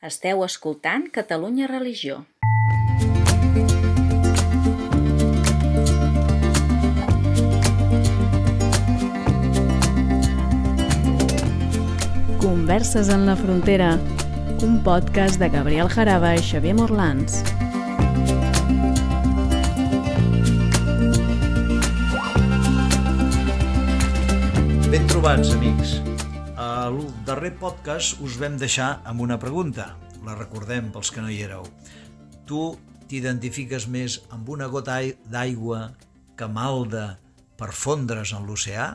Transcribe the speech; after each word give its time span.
Esteu 0.00 0.44
escoltant 0.44 1.08
Catalunya 1.10 1.66
Religió. 1.66 2.24
Converses 12.38 13.08
en 13.08 13.26
la 13.26 13.34
frontera, 13.34 13.98
un 14.62 14.84
podcast 14.84 15.40
de 15.40 15.48
Gabriel 15.48 15.88
Jaraba 15.88 16.36
i 16.36 16.44
Xavier 16.46 16.76
Morlans. 16.78 17.42
Ben 24.92 25.10
trobats, 25.10 25.50
amics. 25.58 25.98
Darrer 27.48 27.60
podcast 27.64 28.18
us 28.20 28.34
vam 28.36 28.58
deixar 28.60 28.98
amb 29.08 29.22
una 29.24 29.38
pregunta. 29.40 29.84
La 30.20 30.34
recordem 30.36 30.90
pels 30.92 31.08
que 31.08 31.22
no 31.24 31.30
hi 31.32 31.38
éreu. 31.46 31.62
Tu 32.44 32.58
t'identifiques 33.08 33.86
més 33.88 34.18
amb 34.36 34.50
una 34.52 34.66
gota 34.68 34.98
ai- 35.00 35.14
d'aigua 35.32 35.94
que 36.36 36.44
malda 36.52 37.06
per 37.56 37.70
fondre's 37.72 38.34
en 38.36 38.44
l'oceà? 38.44 38.90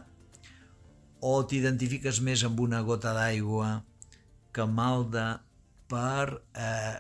O 1.26 1.32
t'identifiques 1.50 2.20
més 2.22 2.44
amb 2.46 2.62
una 2.62 2.84
gota 2.86 3.16
d'aigua 3.18 3.72
que 4.54 4.68
malda 4.70 5.26
per 5.90 6.44
eh, 6.54 7.00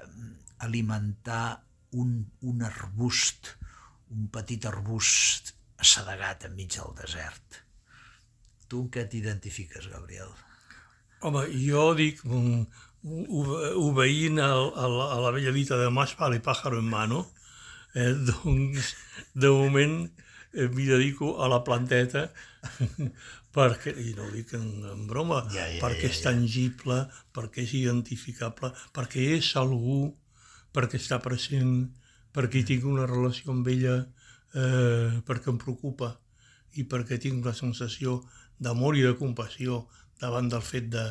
alimentar 0.57 1.61
un, 1.91 2.15
un 2.41 2.63
arbust, 2.65 3.51
un 4.09 4.25
petit 4.33 4.65
arbust 4.65 5.53
assedegat 5.77 6.49
enmig 6.49 6.73
del 6.79 6.97
desert? 6.97 7.61
Tu 8.65 8.81
en 8.81 8.89
què 8.89 9.05
t'identifiques, 9.05 9.91
Gabriel? 9.93 10.33
Home, 11.23 11.45
jo 11.55 11.93
dic, 11.95 12.19
mm, 12.27 12.65
obe- 13.03 13.71
obeint 13.79 14.39
a, 14.43 14.49
a, 14.51 14.87
la, 14.91 15.05
a 15.15 15.19
la 15.23 15.31
vella 15.31 15.51
dita 15.55 15.77
de 15.77 15.89
más 15.89 16.15
vale 16.19 16.39
pájaro 16.39 16.79
en 16.79 16.89
mano, 16.89 17.31
eh, 17.95 18.13
doncs, 18.27 18.95
de 19.33 19.49
moment 19.49 20.11
eh, 20.53 20.67
m'hi 20.67 20.85
dedico 20.85 21.41
a 21.43 21.47
la 21.47 21.61
planteta 21.63 22.25
perquè, 23.55 23.93
i 24.01 24.13
no 24.17 24.27
ho 24.27 24.31
dic 24.33 24.53
en, 24.57 24.67
en 24.91 25.07
broma, 25.07 25.43
Ja, 25.53 25.67
ja, 25.69 25.79
perquè 25.83 26.09
ja, 26.09 26.13
és 26.13 26.21
tangible, 26.25 26.99
perquè 27.35 27.63
és 27.63 27.75
identificable, 27.83 28.73
perquè 28.95 29.29
és 29.37 29.53
algú, 29.61 30.13
perquè 30.73 30.99
està 30.99 31.21
present, 31.23 31.87
perquè 32.33 32.63
tinc 32.65 32.85
una 32.89 33.07
relació 33.09 33.53
amb 33.53 33.67
ella, 33.69 33.99
eh, 34.57 35.21
perquè 35.27 35.53
em 35.53 35.59
preocupa 35.61 36.15
i 36.73 36.83
perquè 36.89 37.19
tinc 37.21 37.45
la 37.45 37.53
sensació 37.53 38.23
d'amor 38.59 38.97
i 38.97 39.03
de 39.05 39.13
compassió 39.19 39.83
davant 40.21 40.49
del 40.51 40.63
fet 40.65 40.89
de, 40.93 41.05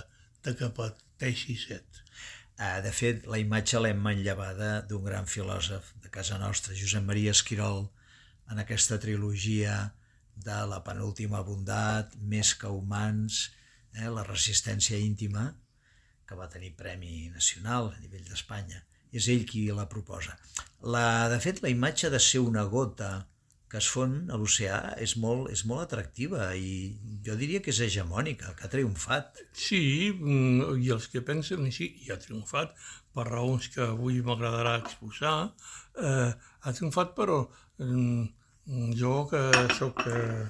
de 0.45 0.55
que 0.59 0.71
pateixi 0.77 1.57
set. 1.59 2.03
Ah, 2.59 2.81
de 2.85 2.93
fet, 2.95 3.27
la 3.27 3.41
imatge 3.43 3.81
l'hem 3.81 3.99
manllevada 4.05 4.83
d'un 4.89 5.05
gran 5.09 5.27
filòsof 5.27 5.95
de 6.05 6.13
casa 6.15 6.39
nostra, 6.39 6.77
Josep 6.79 7.05
Maria 7.07 7.33
Esquirol, 7.35 7.89
en 8.53 8.61
aquesta 8.63 8.99
trilogia 9.03 9.93
de 10.37 10.59
la 10.69 10.83
penúltima 10.85 11.43
bondat, 11.43 12.15
Més 12.21 12.55
que 12.59 12.71
humans, 12.71 13.49
eh, 13.97 14.09
la 14.09 14.25
resistència 14.29 14.99
íntima, 14.99 15.49
que 16.27 16.39
va 16.39 16.49
tenir 16.49 16.77
Premi 16.77 17.29
Nacional 17.35 17.91
a 17.93 18.01
nivell 18.01 18.25
d'Espanya. 18.29 18.83
És 19.13 19.29
ell 19.29 19.45
qui 19.49 19.67
la 19.75 19.89
proposa. 19.89 20.39
La, 20.81 21.29
de 21.29 21.39
fet, 21.41 21.61
la 21.63 21.73
imatge 21.73 22.09
de 22.11 22.21
ser 22.21 22.41
una 22.41 22.65
gota 22.65 23.27
que 23.73 23.81
es 23.81 23.87
fon 23.89 24.11
a 24.29 24.37
l'oceà 24.37 24.79
és 25.01 25.15
molt, 25.17 25.49
és 25.55 25.63
molt 25.65 25.87
atractiva 25.87 26.51
i 26.61 26.73
jo 27.25 27.37
diria 27.41 27.63
que 27.65 27.73
és 27.73 27.79
hegemònica, 27.87 28.51
que 28.59 28.67
ha 28.67 28.73
triomfat. 28.75 29.41
Sí, 29.57 30.11
mm, 30.13 30.83
i 30.85 30.91
els 30.93 31.07
que 31.09 31.23
pensen 31.25 31.65
així, 31.65 31.89
i 32.05 32.13
ha 32.13 32.19
triomfat 32.21 32.75
per 33.17 33.25
raons 33.31 33.71
que 33.73 33.81
avui 33.87 34.21
m'agradarà 34.27 34.75
exposar, 34.83 35.37
eh, 35.97 36.29
ha 36.37 36.75
triomfat 36.77 37.17
però 37.17 37.39
mm, 37.81 38.93
jo 39.01 39.15
que 39.31 39.41
sóc 39.79 40.05
eh, 40.05 40.45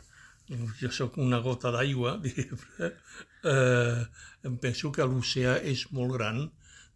jo 0.82 0.90
sóc 0.90 1.22
una 1.22 1.38
gota 1.46 1.70
d'aigua, 1.70 2.18
eh, 3.54 4.00
em 4.50 4.56
penso 4.66 4.90
que 4.90 5.06
l'oceà 5.06 5.60
és 5.62 5.86
molt 5.94 6.16
gran, 6.18 6.48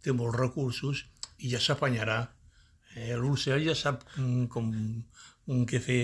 té 0.02 0.10
molts 0.10 0.40
recursos 0.42 1.06
i 1.38 1.54
ja 1.54 1.62
s'apanyarà. 1.62 2.24
Eh, 2.96 3.14
l'oceà 3.14 3.62
ja 3.62 3.78
sap 3.78 4.02
mm, 4.18 4.50
com 4.50 4.74
què 5.46 5.80
fer 5.82 6.00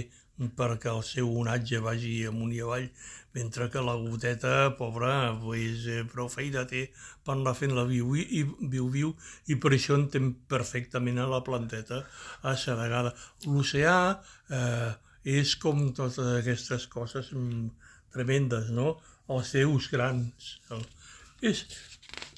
perquè 0.57 0.91
el 0.91 1.03
seu 1.07 1.29
onatge 1.41 1.81
vagi 1.85 2.15
amunt 2.27 2.53
i 2.55 2.61
avall, 2.65 2.89
mentre 3.35 3.69
que 3.71 3.83
la 3.85 3.95
goteta, 4.01 4.75
pobra, 4.79 5.13
pues, 5.41 5.87
eh, 5.87 6.03
prou 6.09 6.29
feina 6.33 6.65
té 6.69 6.87
per 7.25 7.37
anar 7.37 7.55
fent 7.57 7.75
la 7.77 7.85
viu 7.89 8.15
i 8.17 8.43
viu 8.75 8.89
viu 8.93 9.13
i 9.49 9.57
per 9.57 9.73
això 9.77 9.97
entén 9.99 10.33
perfectament 10.49 11.19
a 11.19 11.29
la 11.31 11.43
planteta 11.47 12.03
assedegada. 12.43 13.15
L'oceà 13.47 13.97
eh, 14.51 14.93
és 15.25 15.55
com 15.57 15.93
totes 15.95 16.19
aquestes 16.41 16.89
coses 16.91 17.31
mm, 17.33 17.69
tremendes, 18.13 18.73
no? 18.75 18.99
Els 19.31 19.53
déus 19.55 19.89
grans. 19.93 20.57
El, 20.75 20.83
és 21.53 21.65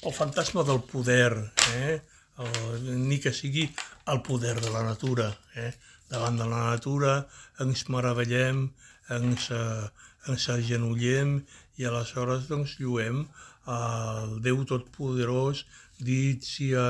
el 0.05 0.13
fantasma 0.13 0.63
del 0.63 0.83
poder, 0.85 1.33
eh? 1.73 1.99
el, 2.37 2.87
ni 3.07 3.19
que 3.19 3.33
sigui 3.33 3.67
el 4.11 4.21
poder 4.21 4.59
de 4.61 4.71
la 4.71 4.83
natura. 4.85 5.31
Eh? 5.55 5.73
Davant 6.15 6.37
de 6.39 6.45
la 6.47 6.61
natura 6.71 7.13
ens 7.59 7.81
meravellem, 7.91 8.69
ens, 9.11 9.49
eh, 9.51 9.87
ens 10.31 10.45
agenollem 10.53 11.41
i 11.75 11.87
aleshores 11.89 12.45
doncs, 12.47 12.77
lluem 12.79 13.25
al 13.67 14.37
Déu 14.45 14.61
Totpoderós 14.69 15.65
dit 15.99 16.47
si 16.47 16.69
a 16.71 16.85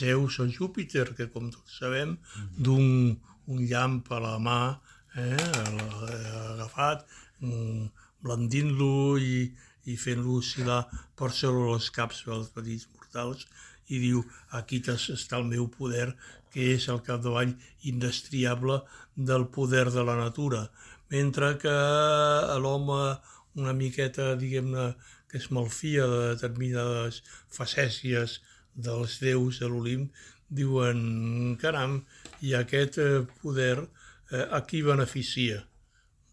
Zeus 0.00 0.40
o 0.42 0.48
Júpiter, 0.56 1.06
que 1.14 1.28
com 1.30 1.52
tots 1.54 1.78
sabem, 1.78 2.16
d'un 2.58 3.14
un 3.46 3.62
llamp 3.70 4.10
a 4.10 4.18
la 4.24 4.38
mà, 4.42 4.58
eh, 5.22 5.36
agafat, 6.54 7.06
blandint-lo 8.24 9.18
i, 9.20 9.36
i 9.86 9.96
fent-lo 10.00 10.40
oscil·lar 10.40 10.82
per 11.14 11.30
sobre 11.30 11.70
els 11.76 11.90
caps 11.94 12.24
dels 12.26 12.50
petits 12.56 12.88
mortals 12.96 13.46
i 13.88 14.00
diu, 14.00 14.24
aquí 14.50 14.80
està 14.88 15.38
el 15.40 15.48
meu 15.50 15.68
poder, 15.68 16.14
que 16.52 16.74
és 16.74 16.88
el 16.88 17.02
capdavall 17.02 17.54
indestriable 17.82 18.80
del 19.14 19.48
poder 19.48 19.90
de 19.90 20.04
la 20.06 20.16
natura. 20.16 20.68
Mentre 21.10 21.56
que 21.58 21.74
l'home 22.62 23.00
una 23.54 23.72
miqueta, 23.72 24.34
diguem-ne, 24.38 24.94
que 25.30 25.38
es 25.38 25.50
malfia 25.50 26.06
de 26.06 26.20
determinades 26.34 27.22
facècies 27.50 28.40
dels 28.74 29.18
déus 29.22 29.60
de 29.62 29.70
l'Olimp, 29.70 30.08
diuen, 30.50 31.56
caram, 31.60 32.00
i 32.42 32.54
aquest 32.54 32.98
eh, 33.02 33.22
poder 33.42 33.76
eh, 33.82 34.46
a 34.50 34.62
qui 34.66 34.82
beneficia? 34.86 35.62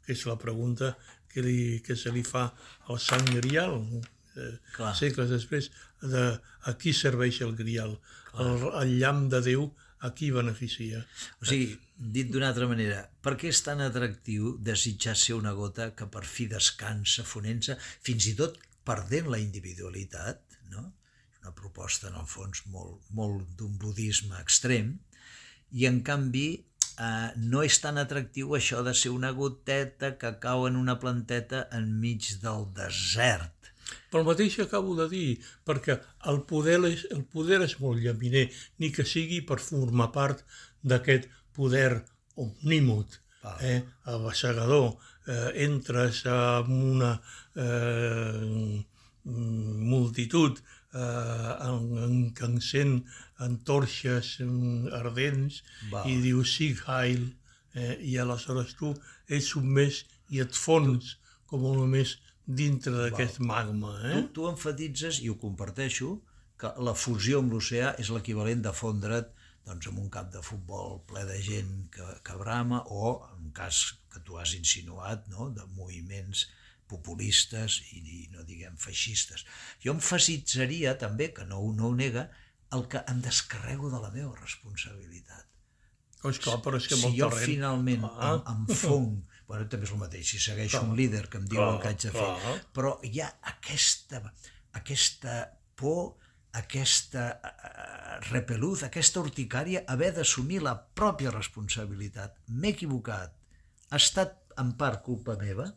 Que 0.06 0.14
és 0.14 0.26
la 0.30 0.38
pregunta 0.42 0.96
que, 1.32 1.42
li, 1.46 1.82
que 1.86 1.96
se 1.98 2.14
li 2.14 2.24
fa 2.26 2.50
al 2.90 3.00
Sant 3.02 3.26
Grial, 3.38 3.78
eh, 4.38 4.56
Clar. 4.76 4.96
segles 4.98 5.32
després, 5.34 5.70
de 6.02 6.26
a 6.68 6.74
qui 6.80 6.94
serveix 6.94 7.42
el 7.46 7.56
Grial? 7.60 7.98
El, 8.40 8.68
el 8.82 8.98
llamp 9.02 9.28
de 9.32 9.42
Déu 9.46 9.70
a 10.02 10.12
qui 10.18 10.32
beneficia? 10.34 11.04
O 11.42 11.48
sigui, 11.50 11.76
dit 11.96 12.32
d'una 12.34 12.50
altra 12.50 12.68
manera, 12.70 13.04
per 13.22 13.36
què 13.38 13.52
és 13.52 13.62
tan 13.66 13.84
atractiu 13.86 14.56
desitjar 14.58 15.14
ser 15.20 15.38
una 15.38 15.54
gota 15.58 15.92
que 15.98 16.08
per 16.10 16.24
fi 16.26 16.48
descansa, 16.50 17.28
fonença, 17.28 17.78
fins 18.02 18.32
i 18.32 18.36
tot 18.40 18.58
perdent 18.88 19.30
la 19.30 19.40
individualitat, 19.42 20.42
no? 20.74 20.88
una 21.42 21.54
proposta, 21.58 22.10
en 22.10 22.18
el 22.22 22.28
fons, 22.30 22.66
molt, 22.74 23.06
molt 23.18 23.56
d'un 23.58 23.78
budisme 23.82 24.38
extrem, 24.42 24.96
i 25.78 25.88
en 25.90 26.02
canvi 26.06 26.48
eh, 26.58 27.30
no 27.38 27.64
és 27.66 27.78
tan 27.84 28.02
atractiu 28.02 28.56
això 28.58 28.82
de 28.86 28.94
ser 28.98 29.14
una 29.14 29.32
goteta 29.38 30.16
que 30.22 30.36
cau 30.44 30.68
en 30.68 30.78
una 30.80 30.98
planteta 31.02 31.68
enmig 31.78 32.34
del 32.44 32.68
desert. 32.78 33.61
Pel 34.12 34.26
mateix 34.28 34.56
que 34.58 34.66
acabo 34.68 34.96
de 35.00 35.08
dir, 35.12 35.30
perquè 35.68 35.98
el 36.32 36.42
poder 36.50 36.80
és, 36.90 37.06
el 37.16 37.24
poder 37.24 37.62
és 37.66 37.78
molt 37.84 38.02
llaminer, 38.04 38.48
ni 38.80 38.92
que 38.96 39.06
sigui 39.08 39.42
per 39.48 39.60
formar 39.64 40.12
part 40.16 40.44
d'aquest 40.84 41.30
poder 41.56 42.04
omnímut, 42.42 43.20
Val. 43.44 43.58
eh, 43.62 43.82
abassegador. 44.04 44.96
Eh, 45.28 45.66
entres 45.68 46.24
en 46.26 46.72
una 46.72 47.12
eh, 47.56 48.82
multitud 49.24 50.58
eh, 50.94 51.54
en, 51.68 51.98
en, 52.04 52.16
que 52.34 52.46
encén 52.46 52.96
antorxes 53.38 54.40
mm, 54.42 54.90
ardents 54.98 55.62
Val. 55.92 56.10
i 56.10 56.18
diu 56.26 56.44
Sig 56.44 56.82
Heil, 56.88 57.30
eh, 57.74 57.98
i 58.02 58.18
aleshores 58.18 58.74
tu 58.80 58.94
ets 59.30 59.52
sotmès 59.54 60.04
i 60.34 60.42
et 60.44 60.58
fons 60.58 61.16
com 61.50 61.64
només 61.76 62.18
dintre 62.58 62.94
d'aquest 62.98 63.40
magma. 63.44 63.96
Eh? 64.10 64.16
Tu, 64.16 64.28
tu 64.38 64.48
enfatitzes, 64.50 65.22
i 65.26 65.30
ho 65.32 65.38
comparteixo, 65.42 66.18
que 66.62 66.72
la 66.86 66.94
fusió 66.94 67.42
amb 67.42 67.56
l'oceà 67.56 67.96
és 68.02 68.12
l'equivalent 68.14 68.62
de 68.66 68.74
fondre't 68.78 69.32
doncs, 69.66 69.88
amb 69.90 70.02
un 70.02 70.10
camp 70.14 70.30
de 70.34 70.42
futbol 70.46 71.00
ple 71.10 71.24
de 71.30 71.38
gent 71.46 71.74
que, 71.94 72.08
que 72.26 72.38
brama 72.38 72.82
o, 72.90 73.14
en 73.38 73.52
cas 73.58 73.84
que 74.12 74.22
tu 74.26 74.38
has 74.42 74.56
insinuat, 74.58 75.28
no? 75.34 75.50
de 75.56 75.66
moviments 75.78 76.48
populistes 76.92 77.80
i, 77.96 78.02
i 78.02 78.22
no 78.34 78.44
diguem 78.48 78.76
feixistes. 78.82 79.46
Jo 79.84 79.96
emfasitzaria 79.96 80.98
també, 81.00 81.32
que 81.36 81.46
no, 81.48 81.62
no 81.78 81.92
ho 81.92 81.96
nega, 81.98 82.28
el 82.76 82.88
que 82.92 83.04
em 83.12 83.22
descarrego 83.24 83.92
de 83.92 84.02
la 84.02 84.12
meva 84.12 84.34
responsabilitat. 84.40 85.48
Oh, 86.22 86.30
esclar, 86.30 86.60
però 86.62 86.78
és 86.78 86.88
que 86.90 86.98
si 86.98 87.04
molt 87.06 87.18
jo 87.18 87.30
terreny... 87.32 87.56
finalment 87.56 88.04
Ah. 88.08 88.34
em, 88.36 88.66
em 88.70 88.76
fong, 88.84 89.16
bueno, 89.52 89.68
també 89.68 89.88
és 89.90 89.92
el 89.92 90.00
mateix, 90.00 90.30
si 90.32 90.40
segueixo 90.40 90.80
Clar. 90.80 90.88
un 90.88 90.96
líder 90.96 91.26
que 91.28 91.42
em 91.42 91.48
diu 91.52 91.60
Clar, 91.60 91.74
el 91.74 91.80
que 91.84 91.90
haig 91.92 92.06
de 92.06 92.12
fer, 92.16 92.28
clar. 92.44 92.54
però 92.72 92.94
hi 93.04 93.20
ha 93.20 93.28
aquesta, 93.52 94.22
aquesta 94.80 95.36
por, 95.82 96.14
aquesta 96.56 97.26
uh, 97.36 98.14
repeluz, 98.30 98.86
aquesta 98.88 99.20
urticària, 99.24 99.84
haver 99.92 100.14
d'assumir 100.16 100.62
la 100.64 100.78
pròpia 100.80 101.34
responsabilitat. 101.36 102.40
M'he 102.56 102.72
equivocat, 102.78 103.36
ha 103.92 104.00
estat 104.00 104.56
en 104.62 104.72
part 104.80 105.04
culpa 105.04 105.36
meva. 105.42 105.68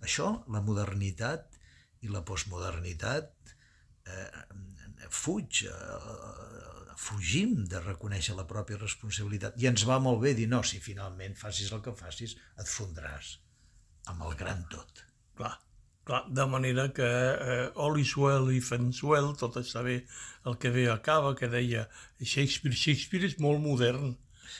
Això, 0.00 0.30
la 0.54 0.64
modernitat 0.64 1.58
i 2.06 2.08
la 2.12 2.22
postmodernitat 2.24 3.32
eh, 4.08 4.28
fuig, 5.10 5.64
eh, 5.66 6.87
fugim 6.98 7.54
de 7.70 7.80
reconèixer 7.84 8.34
la 8.36 8.46
pròpia 8.50 8.80
responsabilitat. 8.80 9.56
I 9.62 9.68
ens 9.70 9.84
va 9.88 10.00
molt 10.02 10.20
bé 10.24 10.34
dir, 10.38 10.48
no, 10.50 10.64
si 10.66 10.80
finalment 10.82 11.36
facis 11.38 11.70
el 11.74 11.82
que 11.84 11.94
facis, 11.94 12.34
et 12.58 12.70
fondràs 12.70 13.36
amb 14.10 14.24
el 14.26 14.34
gran 14.40 14.64
tot. 14.72 15.04
Clar, 15.38 15.52
clar, 16.08 16.24
de 16.34 16.46
manera 16.50 16.88
que 16.96 17.06
eh, 17.06 17.68
well 18.18 18.50
if 18.50 18.72
ends 18.72 19.02
well, 19.04 19.34
tot 19.38 19.60
està 19.60 19.84
bé, 19.86 20.00
el 20.44 20.58
que 20.58 20.72
ve 20.74 20.88
acaba, 20.90 21.36
que 21.36 21.48
deia 21.48 21.86
Shakespeare. 22.20 22.74
Shakespeare 22.74 23.30
és 23.30 23.38
molt 23.38 23.62
modern. 23.62 24.16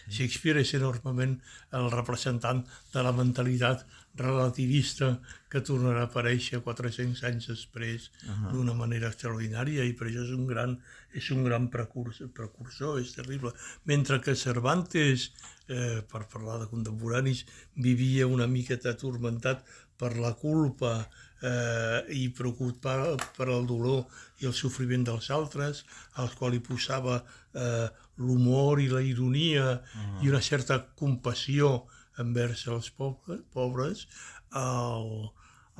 Shakespeare 0.08 0.60
és 0.60 0.74
enormement 0.78 1.36
el 1.78 1.90
representant 1.94 2.64
de 2.92 3.04
la 3.04 3.12
mentalitat 3.12 3.84
relativista 4.18 5.12
que 5.48 5.62
tornarà 5.64 6.02
a 6.04 6.08
aparèixer 6.08 6.60
400 6.64 7.22
anys 7.28 7.48
després 7.52 8.10
uh 8.10 8.30
-huh. 8.30 8.52
d'una 8.52 8.74
manera 8.74 9.08
extraordinària 9.08 9.84
i 9.84 9.92
per 9.92 10.08
això 10.08 10.24
és 10.24 10.32
un 10.34 10.46
gran, 10.46 10.78
és 11.12 11.30
un 11.30 11.44
gran 11.44 11.68
precursor, 11.68 12.28
precursor, 12.28 13.00
és 13.00 13.12
terrible. 13.14 13.52
Mentre 13.84 14.20
que 14.20 14.34
Cervantes, 14.34 15.32
eh, 15.68 16.02
per 16.10 16.26
parlar 16.26 16.58
de 16.60 16.66
contemporanis, 16.66 17.46
vivia 17.74 18.26
una 18.26 18.46
miqueta 18.46 18.90
atormentat 18.90 19.64
per 19.96 20.16
la 20.16 20.32
culpa 20.34 21.08
eh, 21.42 22.04
i 22.14 22.28
preocupat 22.30 23.22
per 23.36 23.48
el 23.48 23.66
dolor 23.66 24.06
i 24.42 24.46
el 24.46 24.54
sofriment 24.54 25.04
dels 25.04 25.30
altres, 25.30 25.84
als 26.14 26.34
quals 26.34 26.58
hi 26.58 26.60
posava 26.60 27.24
eh, 27.54 27.88
l'humor 28.18 28.80
i 28.80 28.88
la 28.88 29.00
ironia 29.02 29.80
-huh. 29.80 30.24
i 30.24 30.28
una 30.28 30.40
certa 30.40 30.78
compassió 30.94 31.86
envers 32.18 32.66
els 32.66 32.90
pobres, 32.90 33.40
pobres 33.52 34.08
el, 34.54 35.30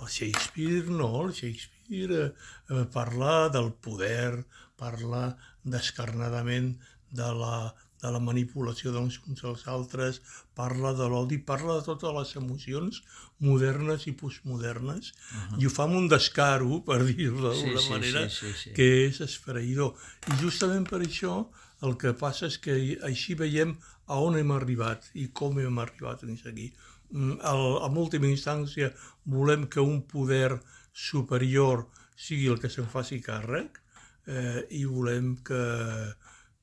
el 0.00 0.08
Shakespeare 0.08 0.86
no, 0.90 1.26
el 1.26 1.32
Shakespeare 1.32 2.34
eh, 2.70 2.84
parla 2.92 3.48
del 3.48 3.72
poder, 3.72 4.44
parla 4.76 5.36
descarnadament 5.64 6.78
de 7.10 7.28
la, 7.34 7.74
de 8.02 8.10
la 8.14 8.20
manipulació 8.22 8.92
dels 8.94 9.18
uns 9.26 9.44
als 9.48 9.64
altres, 9.70 10.20
parla 10.58 10.92
de 10.96 11.08
l'odi, 11.10 11.38
parla 11.38 11.78
de 11.78 11.86
totes 11.86 12.14
les 12.14 12.34
emocions 12.40 13.00
modernes 13.42 14.06
i 14.06 14.12
postmodernes, 14.12 15.10
uh 15.12 15.38
-huh. 15.38 15.62
i 15.62 15.66
ho 15.66 15.70
fa 15.70 15.84
amb 15.84 15.96
un 15.96 16.08
descaro, 16.08 16.82
per 16.84 17.04
dir-ho 17.04 17.40
d'alguna 17.42 17.80
Sí, 17.80 17.86
sí, 17.86 17.90
manera, 17.90 18.28
sí, 18.28 18.46
sí, 18.46 18.52
sí. 18.64 18.72
que 18.72 19.06
és 19.08 19.20
esfereïdor. 19.20 19.94
I 20.28 20.32
justament 20.42 20.88
per 20.88 21.00
això 21.00 21.48
el 21.82 21.96
que 22.00 22.12
passa 22.18 22.46
és 22.50 22.58
que 22.58 22.74
així 23.06 23.34
veiem 23.38 23.76
a 24.06 24.18
on 24.24 24.36
hem 24.38 24.50
arribat 24.54 25.10
i 25.14 25.28
com 25.40 25.58
hem 25.62 25.78
arribat 25.78 26.20
fins 26.24 26.44
aquí. 26.46 26.72
Mm, 27.10 27.38
al- 27.40 27.80
En 27.86 27.96
última 27.96 28.26
instància 28.26 28.92
volem 29.24 29.66
que 29.68 29.80
un 29.80 30.02
poder 30.06 30.60
superior 30.92 31.86
sigui 32.16 32.48
el 32.48 32.58
que 32.58 32.68
se'n 32.68 32.88
faci 32.90 33.20
càrrec 33.22 33.78
eh, 34.26 34.66
i 34.70 34.84
volem 34.84 35.36
que... 35.44 35.62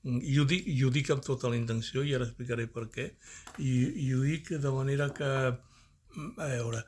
I 0.06 0.36
ho, 0.38 0.44
dic, 0.46 0.68
I 0.70 0.84
ho 0.86 0.92
dic 0.94 1.08
amb 1.10 1.24
tota 1.26 1.50
la 1.50 1.58
intenció 1.58 2.04
i 2.06 2.12
ara 2.14 2.28
explicaré 2.28 2.68
per 2.70 2.84
què. 2.94 3.08
I, 3.58 3.72
i 4.06 4.12
ho 4.14 4.20
dic 4.22 4.52
de 4.62 4.72
manera 4.76 5.08
que... 5.18 5.30
mm, 6.16 6.36
A 6.38 6.50
veure, 6.52 6.84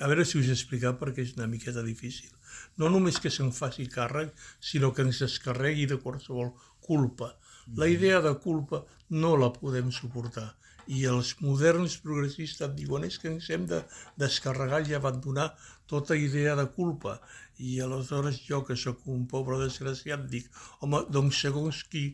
a 0.00 0.08
veure 0.10 0.24
si 0.28 0.38
us 0.40 0.48
he 0.50 0.56
explicat 0.56 0.98
perquè 1.00 1.24
és 1.24 1.32
una 1.38 1.46
miqueta 1.48 1.82
difícil. 1.86 2.28
No 2.76 2.90
només 2.92 3.16
que 3.20 3.30
se'n 3.32 3.48
faci 3.56 3.86
càrrec, 3.88 4.34
sinó 4.60 4.92
que 4.92 5.06
ens 5.06 5.22
descarregui 5.24 5.86
de 5.88 5.96
qualsevol 6.04 6.52
culpa. 6.84 7.30
La 7.76 7.86
idea 7.86 8.20
de 8.20 8.32
culpa 8.34 8.84
no 9.10 9.36
la 9.36 9.52
podem 9.52 9.90
suportar. 9.94 10.48
I 10.90 11.04
els 11.06 11.36
moderns 11.38 11.96
progressistes 12.02 12.72
diuen 12.74 13.04
és 13.06 13.18
que 13.22 13.28
ens 13.30 13.46
hem 13.54 13.66
de 13.70 13.78
descarregar 14.18 14.80
i 14.88 14.96
abandonar 14.98 15.52
tota 15.86 16.16
idea 16.18 16.56
de 16.58 16.66
culpa. 16.74 17.20
I 17.58 17.78
aleshores 17.84 18.40
jo, 18.48 18.64
que 18.66 18.74
sóc 18.74 19.06
un 19.14 19.28
pobre 19.30 19.60
desgraciat, 19.60 20.26
dic, 20.32 20.48
home, 20.80 21.04
doncs 21.14 21.44
segons 21.46 21.84
qui, 21.92 22.04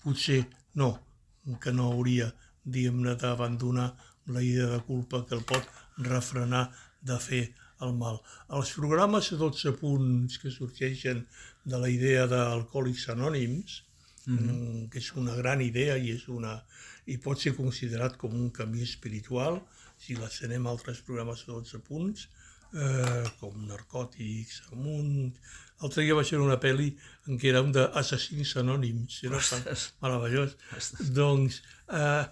potser 0.00 0.40
no, 0.80 0.94
que 1.60 1.74
no 1.76 1.90
hauria, 1.92 2.30
diguem-ne, 2.64 3.16
d'abandonar 3.20 3.90
la 4.32 4.40
idea 4.40 4.70
de 4.72 4.80
culpa 4.88 5.26
que 5.28 5.36
el 5.36 5.44
pot 5.44 5.68
refrenar 6.08 6.70
de 7.02 7.18
fer 7.20 7.44
el 7.84 7.92
mal. 8.00 8.20
Els 8.48 8.72
programes 8.78 9.28
de 9.32 9.42
12 9.44 9.76
punts 9.80 10.40
que 10.40 10.56
sorgeixen 10.56 11.26
de 11.68 11.78
la 11.84 11.90
idea 11.92 12.28
d'alcohòlics 12.30 13.10
anònims, 13.12 13.82
mm 14.26 14.38
-hmm. 14.38 14.88
que 14.90 14.98
és 14.98 15.12
una 15.16 15.34
gran 15.34 15.60
idea 15.60 15.96
i 15.96 16.10
és 16.10 16.28
una 16.28 16.62
i 17.06 17.18
pot 17.18 17.38
ser 17.38 17.54
considerat 17.56 18.16
com 18.16 18.34
un 18.34 18.50
camí 18.50 18.82
espiritual, 18.82 19.60
si 19.98 20.14
l'estenem 20.14 20.66
a 20.66 20.70
altres 20.70 21.00
programes 21.00 21.46
de 21.46 21.52
12 21.52 21.78
punts, 21.88 22.28
eh, 22.74 23.24
com 23.40 23.66
narcòtics, 23.66 24.62
amunt... 24.72 25.34
L'altre 25.82 26.04
dia 26.04 26.14
vaig 26.14 26.30
veure 26.30 26.46
una 26.46 26.60
pel·li 26.62 26.92
en 27.26 27.38
què 27.42 27.48
era 27.50 27.62
un 27.64 27.72
d'assassins 27.74 28.54
anònims, 28.60 29.18
era 29.24 29.40
tan 29.42 29.64
Ostres. 29.64 29.88
meravellós. 30.04 30.54
Doncs 31.16 31.58
eh, 31.90 32.24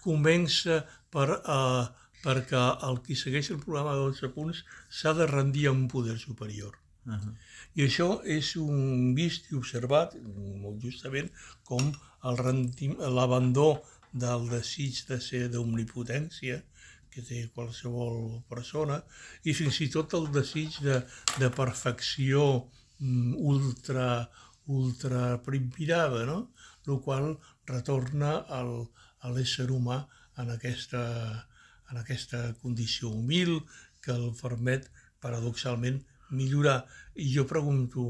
comença 0.00 0.80
per, 1.12 1.28
eh, 1.36 1.84
perquè 2.24 2.62
el 2.88 3.02
qui 3.04 3.18
segueix 3.20 3.52
el 3.52 3.60
programa 3.60 3.92
de 3.98 4.08
12 4.08 4.32
punts 4.32 4.64
s'ha 4.88 5.12
de 5.18 5.28
rendir 5.28 5.68
a 5.68 5.76
un 5.76 5.86
poder 5.92 6.16
superior. 6.18 6.80
Uh 7.06 7.12
-huh. 7.12 7.34
I 7.74 7.82
això 7.86 8.20
és 8.24 8.56
un 8.56 9.14
vist 9.14 9.50
i 9.50 9.54
observat, 9.54 10.16
molt 10.62 10.82
justament, 10.82 11.30
com 11.64 11.92
l'abandó 13.18 13.82
del 14.12 14.48
desig 14.48 15.06
de 15.08 15.20
ser 15.20 15.48
d'omnipotència 15.52 16.62
que 17.10 17.22
té 17.22 17.46
qualsevol 17.54 18.42
persona 18.48 18.98
i 19.44 19.54
fins 19.56 19.80
i 19.80 19.88
tot 19.88 20.14
el 20.18 20.26
desig 20.32 20.80
de, 20.84 20.98
de 21.40 21.48
perfecció 21.50 22.68
mm, 22.98 23.34
ultra, 23.52 24.08
ultra 24.66 25.22
primirada, 25.46 26.24
no? 26.26 26.50
el 26.86 27.00
qual 27.06 27.38
retorna 27.66 28.32
al, 28.58 28.72
a 29.24 29.32
l'ésser 29.34 29.68
humà 29.74 30.02
en 30.42 30.52
aquesta, 30.54 31.02
en 31.90 32.02
aquesta 32.02 32.42
condició 32.62 33.10
humil 33.10 33.58
que 34.04 34.14
el 34.14 34.30
permet 34.40 34.90
paradoxalment 35.24 36.02
millorar. 36.30 36.78
I 37.14 37.28
jo 37.34 37.46
pregunto, 37.48 38.06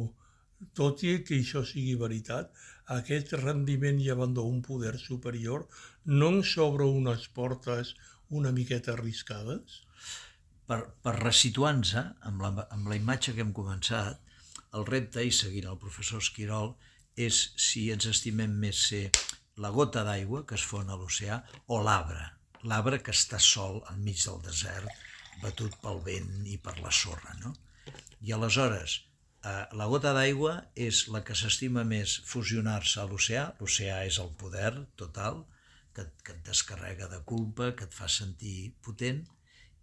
tot 0.75 1.03
i 1.05 1.19
que 1.27 1.41
això 1.41 1.65
sigui 1.65 1.97
veritat, 2.01 2.53
aquest 2.97 3.35
rendiment 3.41 3.99
i 4.01 4.11
abandó 4.13 4.47
un 4.49 4.63
poder 4.63 4.95
superior 5.03 5.67
no 6.05 6.31
ens 6.37 6.55
obre 6.63 6.87
unes 6.87 7.27
portes 7.35 7.97
una 8.31 8.53
miqueta 8.55 8.95
arriscades? 8.95 9.83
per, 10.67 10.81
per 11.03 11.15
resituar-nos 11.21 11.95
amb, 11.99 12.43
la, 12.43 12.67
amb 12.75 12.91
la 12.91 12.99
imatge 12.99 13.35
que 13.35 13.45
hem 13.45 13.53
començat, 13.57 14.21
el 14.77 14.87
repte, 14.89 15.23
i 15.23 15.33
seguint 15.33 15.69
el 15.71 15.81
professor 15.81 16.23
Esquirol, 16.25 16.75
és 17.17 17.39
si 17.63 17.87
ens 17.95 18.09
estimem 18.11 18.57
més 18.65 18.83
ser 18.91 19.05
la 19.63 19.71
gota 19.73 20.03
d'aigua 20.05 20.43
que 20.49 20.57
es 20.59 20.65
fon 20.69 20.91
a 20.91 20.99
l'oceà 21.01 21.39
o 21.73 21.81
l'arbre, 21.87 22.27
l'arbre 22.69 23.01
que 23.05 23.15
està 23.15 23.41
sol 23.41 23.81
enmig 23.95 24.21
del 24.27 24.43
desert, 24.45 24.91
batut 25.43 25.79
pel 25.81 26.03
vent 26.05 26.45
i 26.51 26.59
per 26.61 26.77
la 26.83 26.93
sorra. 26.93 27.33
No? 27.45 27.55
I 28.27 28.33
aleshores, 28.35 29.01
eh, 29.45 29.65
la 29.79 29.87
gota 29.93 30.13
d'aigua 30.17 30.57
és 30.75 31.05
la 31.15 31.23
que 31.27 31.37
s'estima 31.39 31.85
més 31.85 32.17
fusionar-se 32.27 33.01
a 33.03 33.07
l'oceà, 33.11 33.45
l'oceà 33.61 34.03
és 34.09 34.19
el 34.23 34.33
poder 34.41 34.73
total, 35.03 35.45
que, 35.95 36.05
que 36.25 36.35
et 36.35 36.43
descarrega 36.49 37.09
de 37.13 37.21
culpa, 37.25 37.71
que 37.77 37.87
et 37.89 37.95
fa 37.95 38.09
sentir 38.13 38.75
potent, 38.85 39.23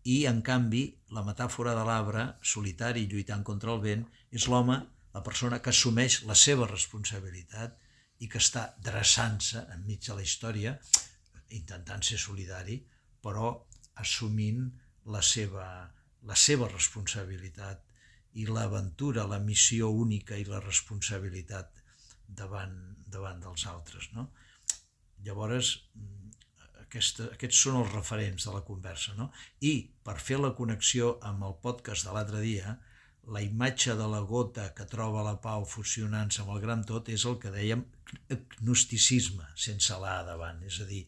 i, 0.03 0.25
en 0.27 0.41
canvi, 0.43 0.83
la 1.15 1.23
metàfora 1.23 1.73
de 1.77 1.85
l'arbre, 1.87 2.25
solitari 2.53 3.05
lluitant 3.07 3.45
contra 3.47 3.71
el 3.73 3.79
vent, 3.85 4.03
és 4.35 4.49
l'home, 4.51 4.75
la 5.13 5.23
persona 5.23 5.61
que 5.63 5.71
assumeix 5.71 6.23
la 6.27 6.35
seva 6.35 6.67
responsabilitat 6.67 7.77
i 8.19 8.27
que 8.27 8.41
està 8.41 8.65
dreçant-se 8.83 9.63
enmig 9.75 10.03
de 10.07 10.17
la 10.17 10.25
història, 10.25 10.75
intentant 11.53 12.03
ser 12.03 12.19
solidari, 12.19 12.79
però 13.23 13.53
assumint 14.03 14.65
la 15.15 15.21
seva, 15.23 15.65
la 16.27 16.37
seva 16.39 16.67
responsabilitat 16.71 17.83
i 18.41 18.45
l'aventura, 18.49 19.27
la 19.29 19.39
missió 19.39 19.89
única 19.91 20.37
i 20.37 20.45
la 20.47 20.61
responsabilitat 20.63 21.83
davant, 22.27 22.75
davant 23.05 23.41
dels 23.43 23.65
altres. 23.69 24.09
No? 24.13 24.29
Llavors, 25.25 25.73
mm, 25.95 26.31
aquesta, 26.85 27.29
aquests 27.35 27.61
són 27.65 27.81
els 27.81 27.93
referents 27.93 28.47
de 28.47 28.55
la 28.55 28.63
conversa. 28.65 29.13
No? 29.19 29.29
I 29.61 29.73
per 30.03 30.17
fer 30.19 30.39
la 30.41 30.53
connexió 30.57 31.17
amb 31.21 31.45
el 31.49 31.55
podcast 31.61 32.07
de 32.07 32.15
l'altre 32.15 32.41
dia, 32.41 32.77
la 33.31 33.41
imatge 33.41 33.95
de 33.95 34.07
la 34.11 34.19
gota 34.27 34.73
que 34.75 34.85
troba 34.89 35.23
la 35.23 35.37
pau 35.43 35.63
fusionant-se 35.63 36.41
amb 36.43 36.55
el 36.55 36.63
gran 36.63 36.83
tot 36.83 37.07
és 37.09 37.23
el 37.29 37.37
que 37.39 37.53
dèiem 37.53 37.85
gnosticisme, 38.59 39.45
sense 39.55 39.95
l'A 40.01 40.17
davant, 40.27 40.59
és 40.67 40.81
a 40.83 40.87
dir, 40.89 41.05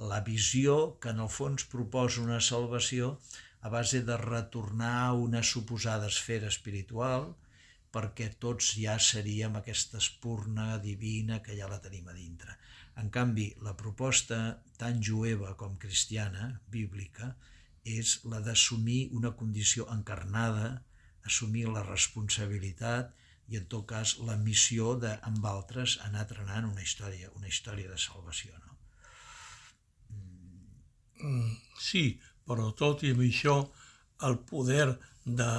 la 0.00 0.22
visió 0.24 0.96
que 1.02 1.12
en 1.12 1.20
el 1.20 1.28
fons 1.28 1.66
proposa 1.68 2.22
una 2.22 2.40
salvació 2.40 3.18
a 3.60 3.68
base 3.68 4.02
de 4.02 4.16
retornar 4.16 4.96
a 5.04 5.12
una 5.12 5.42
suposada 5.42 6.08
esfera 6.08 6.48
espiritual 6.48 7.34
perquè 7.94 8.30
tots 8.38 8.74
ja 8.78 8.96
seríem 9.02 9.56
aquesta 9.58 9.98
espurna 9.98 10.78
divina 10.78 11.40
que 11.42 11.56
ja 11.58 11.68
la 11.68 11.80
tenim 11.82 12.08
a 12.08 12.14
dintre. 12.14 12.54
En 13.02 13.10
canvi, 13.10 13.48
la 13.66 13.74
proposta 13.76 14.60
tant 14.78 15.00
jueva 15.02 15.54
com 15.58 15.76
cristiana, 15.82 16.60
bíblica, 16.70 17.34
és 17.84 18.20
la 18.30 18.40
d'assumir 18.44 19.08
una 19.16 19.32
condició 19.36 19.88
encarnada, 19.92 20.82
assumir 21.26 21.66
la 21.68 21.82
responsabilitat 21.86 23.12
i 23.50 23.58
en 23.58 23.66
tot 23.66 23.86
cas 23.90 24.16
la 24.26 24.36
missió 24.38 24.94
de 25.02 25.16
amb 25.26 25.46
altres 25.52 25.98
anar 26.06 26.26
trenant 26.30 26.68
una 26.70 26.84
història, 26.86 27.32
una 27.34 27.48
història 27.50 27.90
de 27.90 27.98
salvació. 27.98 28.54
No? 28.66 28.76
Mm, 31.26 31.56
sí, 31.78 32.04
però 32.46 32.70
tot 32.76 33.04
i 33.06 33.12
això 33.14 33.56
el 34.28 34.38
poder 34.50 34.98
de 35.24 35.52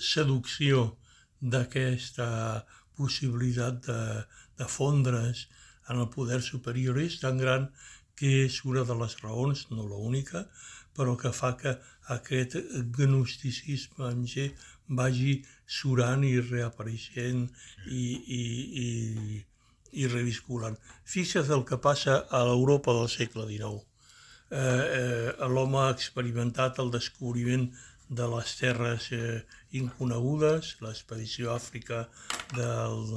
seducció 0.00 0.96
d'aquesta 1.40 2.28
possibilitat 2.96 3.82
de, 3.86 4.00
de 4.58 4.66
fondre's 4.70 5.46
en 5.88 6.00
el 6.00 6.08
poder 6.08 6.40
superior 6.42 6.98
és 7.02 7.18
tan 7.20 7.38
gran 7.38 7.68
que 8.18 8.30
és 8.44 8.60
una 8.64 8.84
de 8.88 8.94
les 9.00 9.16
raons, 9.22 9.66
no 9.70 9.86
l'única, 9.88 10.44
però 10.94 11.16
que 11.18 11.32
fa 11.34 11.54
que 11.58 11.74
aquest 12.14 12.56
gnosticisme 12.96 14.10
en 14.10 14.22
G 14.30 14.52
vagi 15.00 15.40
surant 15.66 16.22
i 16.26 16.36
reapareixent 16.40 17.48
i, 17.88 18.04
i, 18.38 18.44
i, 18.84 19.40
i 20.04 20.06
revisculant. 20.12 20.78
Fixa't 21.04 21.50
el 21.56 21.64
que 21.68 21.80
passa 21.88 22.20
a 22.30 22.44
l'Europa 22.46 22.94
del 23.00 23.10
segle 23.10 23.48
XIX. 23.50 23.82
Eh, 24.50 24.58
eh, 24.58 25.46
L'home 25.48 25.80
ha 25.82 25.92
experimentat 25.94 26.78
el 26.82 26.90
descobriment 26.94 27.70
de 28.08 28.26
les 28.34 28.56
terres 28.58 29.08
eh, 29.12 29.40
inconegudes, 29.72 30.76
l'expedició 30.84 31.52
a 31.52 31.56
Àfrica 31.56 32.04
del, 32.52 33.08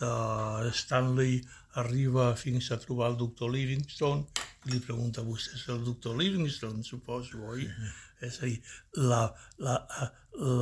de 0.00 0.72
Stanley 0.74 1.40
arriba 1.78 2.34
fins 2.36 2.70
a 2.72 2.80
trobar 2.82 3.12
el 3.12 3.18
doctor 3.20 3.52
Livingstone 3.54 4.26
i 4.66 4.74
li 4.74 4.80
pregunta, 4.82 5.22
vostè 5.22 5.54
és 5.56 5.66
el 5.72 5.84
doctor 5.86 6.18
Livingstone, 6.18 6.82
suposo, 6.82 7.44
oi? 7.54 7.66
-huh. 7.66 7.96
És 8.20 8.40
a 8.42 8.46
dir, 8.46 8.58
la, 8.94 9.32
la, 9.58 9.76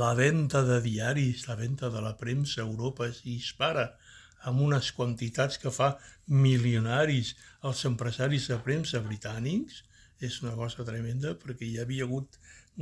la 0.01 0.13
venda 0.13 0.61
de 0.61 0.79
diaris, 0.81 1.47
la 1.47 1.55
venda 1.55 1.89
de 1.89 2.01
la 2.01 2.13
premsa 2.17 2.61
a 2.61 2.65
Europa 2.65 3.07
es 3.07 3.23
dispara 3.23 3.97
amb 4.49 4.61
unes 4.61 4.91
quantitats 4.95 5.57
que 5.61 5.73
fa 5.73 5.95
milionaris 6.27 7.33
els 7.67 7.83
empresaris 7.89 8.47
de 8.51 8.59
premsa 8.63 9.01
britànics, 9.03 9.83
és 10.21 10.41
una 10.41 10.55
cosa 10.57 10.85
tremenda 10.85 11.35
perquè 11.37 11.65
hi 11.67 11.77
havia 11.81 12.05
hagut 12.07 12.39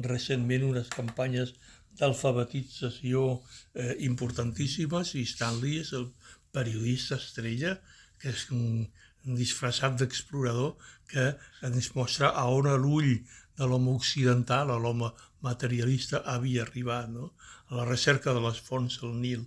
recentment 0.07 0.63
unes 0.67 0.91
campanyes 0.91 1.53
d'alfabetització 1.99 3.25
eh, 3.73 3.95
importantíssimes 4.07 5.15
i 5.19 5.25
Stanley 5.27 5.79
és 5.83 5.91
el 5.99 6.09
periodista 6.55 7.19
estrella 7.19 7.75
que 8.19 8.31
és 8.31 8.45
un, 8.55 8.85
un 9.25 9.39
disfressat 9.39 9.97
d'explorador 9.99 10.75
que 11.11 11.25
ens 11.67 11.91
mostra 11.95 12.31
a 12.31 12.45
on 12.51 12.69
l'ull 12.81 13.11
de 13.55 13.67
l'home 13.67 13.93
occidental, 13.95 14.71
a 14.71 14.79
l'home 14.79 15.11
materialista, 15.45 16.21
havia 16.25 16.63
arribat, 16.65 17.11
no? 17.11 17.31
a 17.69 17.79
la 17.79 17.85
recerca 17.87 18.33
de 18.35 18.41
les 18.43 18.59
fonts 18.59 18.99
del 19.01 19.15
Nil, 19.21 19.45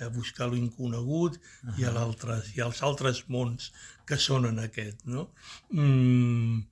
a 0.00 0.08
buscar 0.08 0.48
l'inconegut 0.48 1.36
uh 1.36 1.70
-huh. 1.70 1.78
i, 1.78 1.84
a 1.84 2.42
i 2.56 2.60
als 2.60 2.82
altres 2.82 3.24
mons 3.28 3.72
que 4.06 4.16
són 4.16 4.46
en 4.46 4.58
aquest. 4.58 5.04
No? 5.04 5.30
Mm, 5.70 6.62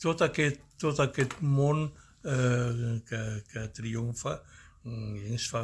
tot, 0.00 0.22
aquest, 0.22 0.60
tot 0.78 1.00
aquest 1.00 1.40
món 1.40 1.92
eh, 2.24 3.00
que, 3.08 3.22
que 3.52 3.68
triomfa 3.78 4.42
mm, 4.84 5.16
i 5.16 5.32
ens 5.32 5.48
fa, 5.50 5.62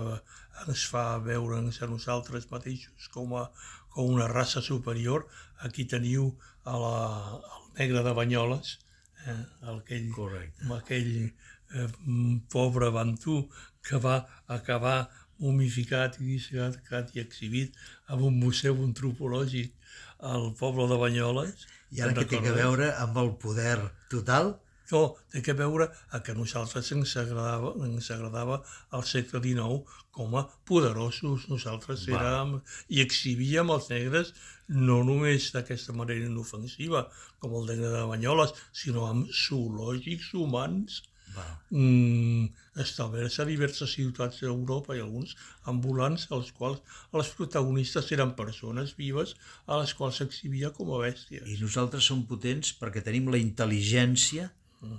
ens 0.67 0.87
fa 0.93 1.19
veure'ns 1.19 1.83
a 1.83 1.87
nosaltres 1.87 2.51
mateixos 2.51 3.09
com 3.15 3.37
a, 3.37 3.51
com 3.95 4.11
una 4.15 4.29
raça 4.29 4.63
superior. 4.63 5.27
Aquí 5.67 5.85
teniu 5.85 6.33
a 6.65 6.77
la, 6.79 6.97
el 7.57 7.73
negre 7.79 8.05
de 8.07 8.13
Banyoles, 8.17 8.79
eh, 9.27 9.39
aquell, 9.75 10.11
Correcte. 10.17 10.73
aquell 10.77 11.15
eh, 11.27 11.89
pobre 12.53 12.91
bantú 12.91 13.49
que 13.83 13.99
va 14.03 14.27
acabar 14.47 15.11
mumificat 15.41 16.19
i 16.21 16.29
dissecat 16.37 17.15
i 17.17 17.23
exhibit 17.25 17.77
en 18.09 18.25
un 18.31 18.39
museu 18.41 18.81
antropològic 18.85 19.75
al 20.33 20.51
poble 20.59 20.89
de 20.91 20.99
Banyoles. 21.01 21.69
I 21.97 22.03
ara 22.07 22.25
què 22.25 22.27
té 22.31 22.53
a 22.53 22.57
veure 22.57 22.91
amb 23.03 23.17
el 23.23 23.33
poder 23.43 23.79
total? 24.13 24.55
No, 24.91 25.01
té 25.31 25.39
que 25.47 25.55
veure 25.55 25.87
a 26.11 26.19
que 26.27 26.35
nosaltres 26.35 26.89
ens 26.97 27.13
agradava, 27.21 27.77
ens 27.87 28.09
agradava 28.11 28.57
al 28.97 29.05
segle 29.07 29.39
XIX 29.45 30.01
com 30.17 30.35
a 30.39 30.43
poderosos. 30.67 31.47
Nosaltres 31.51 32.09
Va. 32.09 32.19
érem 32.19 32.57
i 32.97 32.99
exhibíem 33.05 33.71
els 33.71 33.87
negres 33.93 34.33
no 34.89 35.01
només 35.07 35.51
d'aquesta 35.55 35.95
manera 35.95 36.27
inofensiva, 36.27 37.05
com 37.39 37.55
el 37.61 37.71
negre 37.71 37.93
de 37.95 38.03
Banyoles, 38.11 38.55
sinó 38.83 39.07
amb 39.07 39.31
zoològics 39.45 40.35
humans 40.35 41.01
mm, 41.71 42.45
establerts 42.83 43.41
a 43.41 43.47
diverses 43.49 43.95
ciutats 43.97 44.41
d'Europa 44.43 44.97
i 44.97 45.03
alguns 45.05 45.37
ambulants 45.71 46.29
als 46.31 46.53
quals 46.57 46.81
els 47.13 47.33
protagonistes 47.39 48.11
eren 48.17 48.37
persones 48.39 48.95
vives 48.99 49.37
a 49.67 49.81
les 49.83 49.95
quals 49.95 50.23
s'exhibia 50.23 50.73
com 50.77 50.95
a 50.95 51.03
bèsties. 51.05 51.47
I 51.47 51.61
nosaltres 51.61 52.09
som 52.11 52.25
potents 52.27 52.75
perquè 52.81 53.05
tenim 53.05 53.31
la 53.31 53.41
intel·ligència 53.41 54.51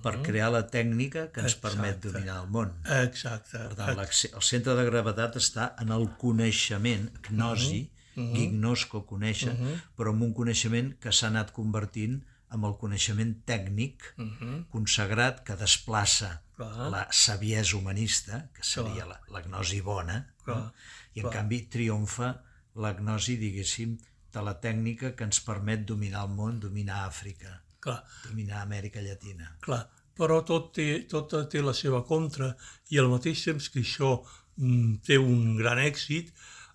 per 0.03 0.19
crear 0.21 0.51
la 0.53 0.61
tècnica 0.69 1.27
que 1.33 1.41
ens 1.41 1.55
Exacte. 1.55 1.63
permet 1.67 2.03
dominar 2.03 2.41
el 2.43 2.50
món. 2.53 2.73
Exacte. 3.00 3.57
Per 3.57 3.77
tant, 3.79 4.01
el 4.03 4.45
centre 4.45 4.75
de 4.77 4.85
gravetat 4.85 5.39
està 5.41 5.71
en 5.81 5.93
el 5.95 6.05
coneixement, 6.21 7.07
gnosi, 7.29 7.81
uh 8.15 8.21
-huh. 8.21 8.35
gignosco, 8.35 9.05
conèixer, 9.09 9.53
uh 9.53 9.59
-huh. 9.59 9.79
però 9.97 10.09
amb 10.13 10.21
un 10.23 10.33
coneixement 10.33 10.93
que 11.00 11.11
s'ha 11.11 11.27
anat 11.27 11.51
convertint 11.51 12.21
amb 12.51 12.67
el 12.67 12.75
coneixement 12.79 13.34
tècnic 13.48 14.13
uh 14.17 14.25
-huh. 14.25 14.65
consagrat 14.70 15.43
que 15.43 15.55
desplaça 15.55 16.41
Clar. 16.55 16.89
la 16.91 17.08
saviesa 17.12 17.77
humanista, 17.77 18.50
que 18.53 18.63
seria 18.63 19.05
la, 19.05 19.20
la 19.29 19.41
gnosi 19.41 19.81
bona, 19.81 20.27
no? 20.48 20.72
i 21.13 21.20
en 21.20 21.29
Clar. 21.29 21.34
canvi 21.34 21.62
triomfa 21.70 22.43
la 22.75 22.93
gnosi, 22.93 23.38
diguéssim, 23.38 23.98
de 24.34 24.41
la 24.41 24.53
tècnica 24.60 25.15
que 25.15 25.24
ens 25.24 25.41
permet 25.43 25.86
dominar 25.86 26.24
el 26.24 26.29
món, 26.36 26.60
dominar 26.60 27.08
Àfrica. 27.08 27.62
Clar. 27.79 28.03
dominar 28.29 28.62
Amèrica 28.62 29.01
Llatina. 29.01 29.58
Clar, 29.60 29.89
però 30.15 30.43
tot 30.46 30.74
té, 30.75 31.05
tot 31.10 31.34
té 31.50 31.62
la 31.62 31.74
seva 31.74 32.03
contra 32.05 32.55
i 32.89 33.00
al 33.00 33.10
mateix 33.10 33.43
temps 33.43 33.70
que 33.74 33.81
això 33.81 34.12
mm, 34.58 35.01
té 35.08 35.17
un 35.17 35.58
gran 35.58 35.79
èxit, 35.79 36.29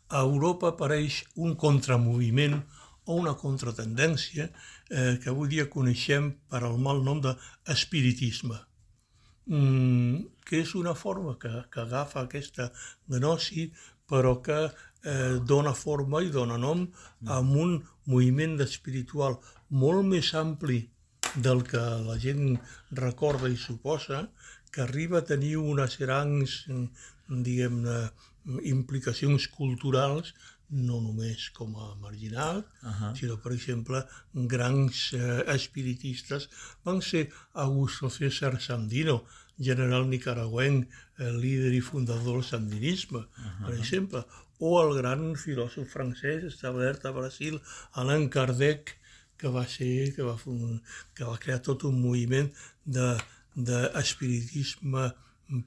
a 0.09 0.23
Europa 0.23 0.73
apareix 0.75 1.25
un 1.37 1.55
contramoviment 1.55 2.59
o 3.07 3.15
una 3.21 3.35
contratendència 3.39 4.51
eh, 4.91 5.19
que 5.23 5.31
avui 5.31 5.49
dia 5.49 5.69
coneixem 5.73 6.33
per 6.51 6.63
al 6.63 6.79
mal 6.79 7.03
nom 7.05 7.21
d'espiritisme, 7.25 8.59
mm, 9.47 10.17
que 10.47 10.63
és 10.63 10.75
una 10.75 10.95
forma 10.95 11.37
que, 11.39 11.53
que 11.73 11.81
agafa 11.83 12.25
aquesta 12.25 12.71
gnosi 13.09 13.71
però 14.07 14.37
que 14.43 14.59
eh, 14.67 15.39
dona 15.43 15.75
forma 15.75 16.23
i 16.23 16.31
dona 16.31 16.57
nom 16.57 16.87
a 17.27 17.41
un 17.41 17.81
moviment 18.07 18.61
espiritual 18.63 19.39
molt 19.71 20.07
més 20.07 20.33
ampli 20.35 20.85
del 21.35 21.65
que 21.67 21.83
la 22.07 22.17
gent 22.23 22.57
recorda 22.93 23.51
i 23.51 23.59
suposa, 23.61 24.29
que 24.73 24.85
arriba 24.85 25.19
a 25.19 25.27
tenir 25.27 25.57
unes 25.59 25.99
grans, 26.01 26.63
diguem-ne, 27.29 27.99
implicacions 28.71 29.49
culturals, 29.51 30.33
no 30.71 31.01
només 31.01 31.51
com 31.55 31.77
a 31.79 31.95
marginal, 32.01 32.65
uh 32.83 32.89
-huh. 32.89 33.15
sinó, 33.17 33.37
per 33.41 33.53
exemple, 33.53 34.05
grans 34.35 35.13
eh, 35.13 35.45
espiritistes 35.55 36.49
van 36.85 37.01
ser 37.03 37.31
Augusto 37.53 38.11
César 38.11 38.61
Sandino, 38.61 39.25
general 39.59 40.09
nicaragüenc, 40.09 40.89
eh, 41.19 41.33
líder 41.33 41.73
i 41.75 41.81
fundador 41.81 42.35
del 42.35 42.45
sandinisme, 42.45 43.19
uh 43.19 43.27
-huh. 43.27 43.67
per 43.67 43.75
exemple, 43.79 44.25
o 44.59 44.83
el 44.83 44.95
gran 44.97 45.37
filòsof 45.37 45.89
francès 45.89 46.45
establert 46.45 47.05
a 47.05 47.11
Brasil, 47.11 47.61
Alain 47.93 48.29
Kardec, 48.29 48.99
que 49.37 49.49
va 49.49 49.67
ser, 49.67 50.15
que 50.15 50.23
va, 50.23 50.37
que 51.15 51.25
va 51.25 51.39
crear 51.39 51.61
tot 51.61 51.85
un 51.85 52.01
moviment 52.01 52.53
d'espiritisme 53.55 55.03
de, 55.09 55.15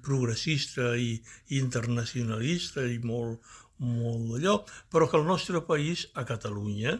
progressista 0.04 0.98
i 0.98 1.22
internacionalista 1.56 2.84
i 2.84 3.00
molt, 3.00 3.40
molt 3.80 4.28
d'allò, 4.32 4.56
però 4.92 5.08
que 5.10 5.18
el 5.20 5.28
nostre 5.28 5.62
país, 5.66 6.08
a 6.14 6.26
Catalunya, 6.28 6.98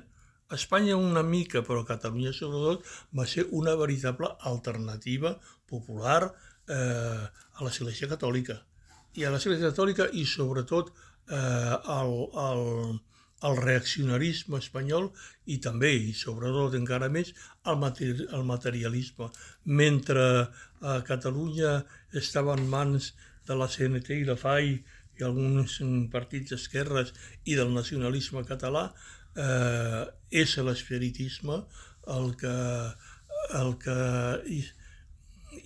a 0.50 0.56
Espanya 0.56 0.96
una 0.98 1.24
mica, 1.24 1.62
però 1.62 1.84
a 1.84 1.88
Catalunya 1.88 2.32
sobretot, 2.34 2.86
va 3.16 3.26
ser 3.28 3.46
una 3.52 3.76
veritable 3.76 4.32
alternativa 4.52 5.36
popular 5.70 6.32
eh, 6.68 7.28
a 7.28 7.64
l'Església 7.66 8.10
Catòlica. 8.10 8.64
i 9.18 9.26
a 9.26 9.32
l'Església 9.34 9.72
Catòlica 9.72 10.06
i 10.14 10.24
sobretot 10.26 10.92
eh, 10.94 11.36
al, 11.36 12.12
al, 12.38 13.00
al 13.42 13.58
reaccionarisme 13.58 14.60
espanyol 14.62 15.10
i 15.50 15.58
també, 15.64 15.92
i 15.94 16.14
sobretot 16.14 16.78
encara 16.78 17.10
més, 17.10 17.34
al, 17.64 17.80
materi 17.82 18.28
al 18.32 18.46
materialisme. 18.46 19.30
Mentre 19.66 20.26
a 20.82 21.02
Catalunya 21.06 21.80
estava 22.14 22.56
en 22.58 22.70
mans 22.70 23.14
de 23.50 23.58
la 23.58 23.68
CNT 23.68 24.22
i 24.22 24.28
la 24.30 24.38
FAI 24.38 24.78
i 25.20 25.28
alguns 25.28 25.80
partits 26.12 26.56
d'esquerres 26.56 27.14
i 27.46 27.56
del 27.60 27.74
nacionalisme 27.76 28.46
català, 28.48 28.90
eh, 29.36 30.04
és 30.32 30.58
l'espiritisme 30.64 31.64
el 32.16 32.36
que, 32.40 32.58
el 33.60 33.74
que 33.82 33.98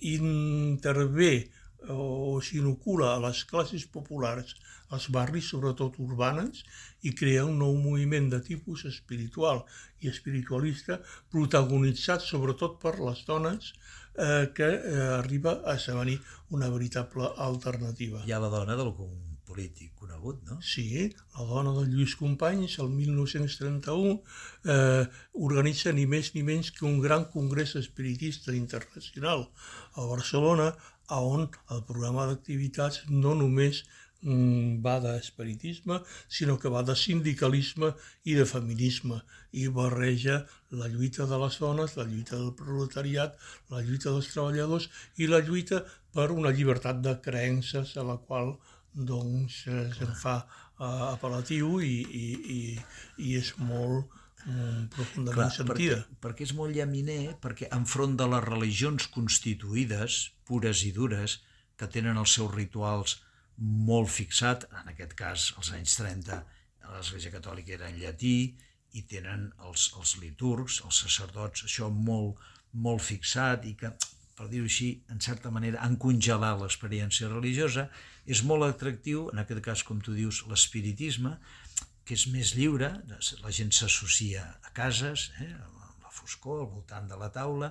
intervé 0.00 1.50
o 1.88 2.40
s'inocula 2.40 3.12
a 3.14 3.20
les 3.20 3.42
classes 3.44 3.84
populars, 3.92 4.54
als 4.88 5.08
barris, 5.12 5.50
sobretot 5.52 5.98
urbanes, 6.00 6.62
i 7.02 7.12
crea 7.12 7.44
un 7.44 7.58
nou 7.60 7.76
moviment 7.76 8.30
de 8.32 8.40
tipus 8.40 8.86
espiritual 8.88 9.64
i 10.00 10.08
espiritualista 10.08 11.00
protagonitzat 11.32 12.24
sobretot 12.24 12.80
per 12.80 12.96
les 13.00 13.24
dones 13.28 13.72
eh, 14.16 14.48
que 14.56 14.70
eh, 14.70 15.04
arriba 15.20 15.60
a 15.64 15.76
esdevenir 15.76 16.20
una 16.50 16.72
veritable 16.72 17.30
alternativa. 17.36 18.24
Hi 18.24 18.32
ha 18.32 18.40
la 18.40 18.52
dona 18.52 18.80
d'algun 18.80 19.33
polític 19.48 19.92
conegut, 20.00 20.40
no? 20.48 20.60
Sí, 20.64 21.10
la 21.36 21.44
dona 21.48 21.74
de 21.78 21.84
Lluís 21.90 22.16
Companys, 22.20 22.78
el 22.82 22.90
1931, 22.94 24.16
eh, 24.64 25.04
organitza 25.48 25.92
ni 25.92 26.06
més 26.10 26.32
ni 26.34 26.42
menys 26.46 26.72
que 26.74 26.86
un 26.88 27.00
gran 27.04 27.28
congrés 27.32 27.76
espiritista 27.80 28.54
internacional 28.56 29.48
a 29.94 30.08
Barcelona, 30.08 30.72
on 31.08 31.48
el 31.70 31.82
programa 31.84 32.26
d'activitats 32.26 33.04
no 33.10 33.34
només 33.36 33.82
mm, 34.22 34.80
va 34.84 34.98
d'espiritisme, 35.04 36.00
sinó 36.28 36.58
que 36.58 36.72
va 36.72 36.82
de 36.82 36.96
sindicalisme 36.96 37.92
i 38.24 38.34
de 38.34 38.46
feminisme 38.48 39.20
i 39.52 39.68
barreja 39.68 40.44
la 40.70 40.88
lluita 40.88 41.26
de 41.26 41.38
les 41.38 41.58
dones, 41.60 41.96
la 41.96 42.04
lluita 42.04 42.36
del 42.36 42.54
proletariat, 42.54 43.36
la 43.70 43.82
lluita 43.82 44.10
dels 44.10 44.30
treballadors 44.32 44.88
i 45.16 45.28
la 45.28 45.42
lluita 45.44 45.84
per 46.14 46.30
una 46.32 46.50
llibertat 46.50 47.02
de 47.02 47.18
creences 47.20 47.96
a 47.96 48.02
la 48.02 48.16
qual 48.16 48.56
doncs 48.94 49.64
eh, 49.70 49.88
se'n 49.96 50.14
fa 50.18 50.36
eh, 50.44 50.84
apel·latiu 51.10 51.80
i, 51.82 51.96
i, 52.04 52.26
i, 52.56 52.60
i 53.26 53.36
és 53.40 53.52
molt 53.58 54.14
mm, 54.46 54.86
profundament 54.94 55.40
Clar, 55.42 55.50
sentida. 55.58 56.00
Perquè, 56.04 56.20
perquè 56.26 56.48
és 56.48 56.54
molt 56.58 56.76
llaminer, 56.76 57.34
perquè 57.42 57.70
enfront 57.74 58.16
de 58.20 58.30
les 58.30 58.46
religions 58.46 59.10
constituïdes, 59.14 60.20
pures 60.46 60.86
i 60.86 60.92
dures, 60.96 61.40
que 61.74 61.90
tenen 61.90 62.20
els 62.20 62.36
seus 62.38 62.52
rituals 62.54 63.18
molt 63.58 64.10
fixat, 64.10 64.68
en 64.80 64.90
aquest 64.94 65.14
cas 65.18 65.52
als 65.58 65.72
anys 65.74 65.98
30 66.00 66.42
l'Església 66.94 67.32
Catòlica 67.34 67.74
era 67.76 67.88
en 67.90 67.98
llatí 67.98 68.36
i 68.94 69.02
tenen 69.10 69.48
els, 69.66 69.88
els 69.98 70.16
liturgs, 70.22 70.80
els 70.86 71.00
sacerdots, 71.04 71.64
això 71.66 71.88
molt, 71.90 72.40
molt 72.86 73.02
fixat 73.02 73.66
i 73.66 73.74
que, 73.78 73.90
per 74.34 74.48
dir-ho 74.50 74.66
així, 74.66 74.88
en 75.14 75.20
certa 75.22 75.50
manera 75.54 75.82
han 75.84 75.96
congelat 76.00 76.58
l'experiència 76.60 77.30
religiosa, 77.30 77.88
és 78.26 78.42
molt 78.46 78.66
atractiu, 78.66 79.28
en 79.32 79.42
aquest 79.42 79.62
cas, 79.64 79.84
com 79.86 80.00
tu 80.02 80.14
dius, 80.16 80.42
l'espiritisme, 80.50 81.36
que 82.04 82.16
és 82.18 82.26
més 82.32 82.52
lliure, 82.58 82.90
la 83.42 83.52
gent 83.54 83.72
s'associa 83.72 84.44
a 84.66 84.72
cases, 84.76 85.30
eh, 85.40 85.52
amb 85.54 86.04
la 86.04 86.12
foscor, 86.12 86.64
al 86.64 86.72
voltant 86.72 87.06
de 87.08 87.18
la 87.20 87.30
taula, 87.32 87.70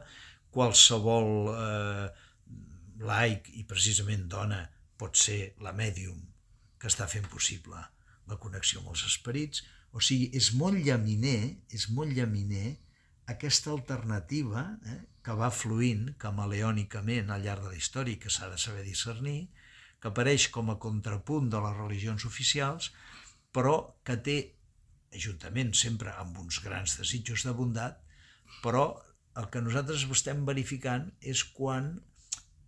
qualsevol 0.53 1.51
eh, 1.53 2.07
laic 3.03 3.49
i 3.59 3.65
precisament 3.69 4.27
dona 4.29 4.63
pot 4.97 5.17
ser 5.17 5.53
la 5.65 5.73
mèdium 5.75 6.19
que 6.79 6.89
està 6.91 7.07
fent 7.09 7.25
possible 7.31 7.79
la 8.29 8.39
connexió 8.39 8.79
amb 8.79 8.93
els 8.93 9.03
esperits, 9.09 9.63
o 9.93 10.01
sigui, 10.01 10.29
és 10.37 10.53
molt 10.57 10.79
llaminer, 10.85 11.53
és 11.75 11.89
molt 11.93 12.13
llaminer 12.15 12.73
aquesta 13.31 13.71
alternativa 13.71 14.65
eh, 14.85 14.99
que 15.23 15.35
va 15.39 15.51
fluint 15.55 16.09
camaleònicament 16.19 17.31
al 17.31 17.45
llarg 17.45 17.63
de 17.63 17.73
la 17.73 17.79
història 17.79 18.19
que 18.19 18.31
s'ha 18.33 18.49
de 18.51 18.59
saber 18.59 18.83
discernir, 18.83 19.47
que 20.01 20.11
apareix 20.11 20.49
com 20.51 20.71
a 20.71 20.79
contrapunt 20.83 21.47
de 21.51 21.61
les 21.63 21.77
religions 21.77 22.25
oficials, 22.27 22.91
però 23.55 23.75
que 24.03 24.17
té, 24.25 24.37
juntament 25.13 25.71
sempre 25.77 26.11
amb 26.19 26.39
uns 26.41 26.59
grans 26.65 26.97
desitjos 26.99 27.45
de 27.47 27.53
bondat, 27.55 28.01
però 28.63 28.87
el 29.39 29.47
que 29.53 29.61
nosaltres 29.63 30.03
estem 30.11 30.43
verificant 30.45 31.07
és 31.21 31.43
quan 31.55 31.93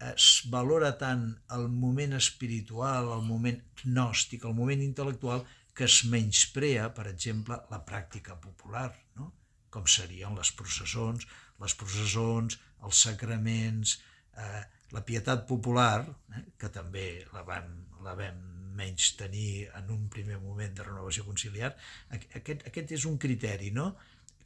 es 0.06 0.30
valora 0.52 0.92
tant 1.00 1.28
el 1.56 1.68
moment 1.72 2.16
espiritual, 2.18 3.12
el 3.18 3.24
moment 3.28 3.62
gnòstic, 3.84 4.46
el 4.46 4.56
moment 4.58 4.84
intel·lectual, 4.86 5.44
que 5.76 5.88
es 5.90 6.04
menysprea, 6.08 6.90
per 6.96 7.10
exemple, 7.12 7.58
la 7.72 7.82
pràctica 7.88 8.38
popular, 8.40 8.92
no? 9.20 9.34
Com 9.76 9.88
serien 9.92 10.36
les 10.40 10.52
processons, 10.56 11.28
les 11.62 11.76
processons, 11.80 12.58
els 12.88 13.04
sacraments, 13.08 13.98
eh, 14.40 14.64
la 14.96 15.04
pietat 15.08 15.46
popular, 15.50 16.06
eh, 16.08 16.44
que 16.58 16.72
també 16.72 17.08
la 17.34 17.44
vam, 17.48 17.72
la 18.06 18.16
vam 18.16 18.44
menys 18.76 19.14
tenir 19.20 19.68
en 19.78 19.90
un 19.92 20.08
primer 20.12 20.38
moment 20.44 20.74
de 20.76 20.84
renovació 20.84 21.24
conciliar, 21.28 21.74
aquest, 22.12 22.66
aquest 22.68 22.92
és 22.98 23.06
un 23.10 23.18
criteri, 23.18 23.72
no? 23.72 23.94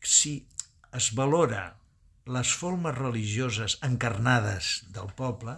Si 0.02 0.36
es 0.96 1.10
valora 1.18 1.64
les 2.30 2.54
formes 2.62 2.96
religioses 2.98 3.80
encarnades 3.86 4.84
del 4.94 5.10
poble, 5.18 5.56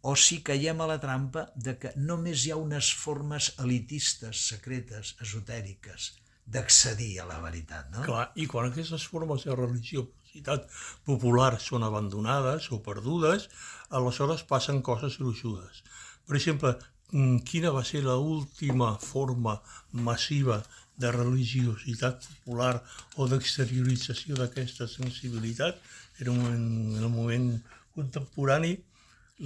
o 0.00 0.14
si 0.16 0.40
caiem 0.40 0.80
a 0.80 0.88
la 0.88 0.96
trampa 1.00 1.50
de 1.54 1.76
que 1.80 1.92
només 1.96 2.46
hi 2.46 2.54
ha 2.54 2.60
unes 2.60 2.88
formes 2.96 3.50
elitistes, 3.60 4.46
secretes, 4.48 5.12
esotèriques, 5.20 6.14
d'accedir 6.52 7.20
a 7.22 7.26
la 7.28 7.38
veritat. 7.42 7.90
No? 7.94 8.04
Clar, 8.06 8.30
i 8.34 8.46
quan 8.50 8.70
aquestes 8.70 9.06
formes 9.10 9.46
de 9.46 9.56
religiositat 9.56 10.66
popular 11.06 11.52
són 11.62 11.86
abandonades 11.86 12.70
o 12.74 12.80
perdudes, 12.84 13.48
aleshores 13.90 14.42
passen 14.50 14.82
coses 14.82 15.18
gruixudes. 15.22 15.82
Per 16.26 16.36
exemple, 16.38 16.74
mm, 17.12 17.38
quina 17.46 17.72
va 17.74 17.84
ser 17.84 18.02
l'última 18.04 18.96
forma 18.98 19.60
massiva 19.92 20.62
de 21.00 21.10
religiositat 21.10 22.26
popular 22.26 22.82
o 23.16 23.26
d'exteriorització 23.26 24.36
d'aquesta 24.36 24.86
sensibilitat? 24.88 25.78
Era 26.20 26.30
un, 26.30 26.44
en 26.52 27.02
el 27.02 27.08
moment 27.08 27.50
contemporani 27.94 28.76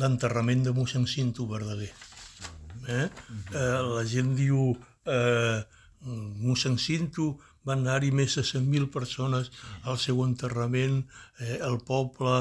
l'enterrament 0.00 0.64
de 0.64 0.72
mossèn 0.74 1.06
Cinto 1.06 1.46
Verdaguer. 1.46 1.92
Eh? 2.88 3.06
Eh, 3.06 3.80
la 3.94 4.04
gent 4.04 4.34
diu 4.36 4.74
eh, 5.06 5.62
mossèn 6.04 6.78
Cinto 6.78 7.34
van 7.64 7.82
anar-hi 7.84 8.10
més 8.12 8.36
de 8.36 8.44
100.000 8.44 8.90
persones 8.92 9.50
al 9.88 9.98
seu 9.98 10.20
enterrament, 10.24 11.02
eh, 11.40 11.58
el 11.64 11.80
poble 11.88 12.36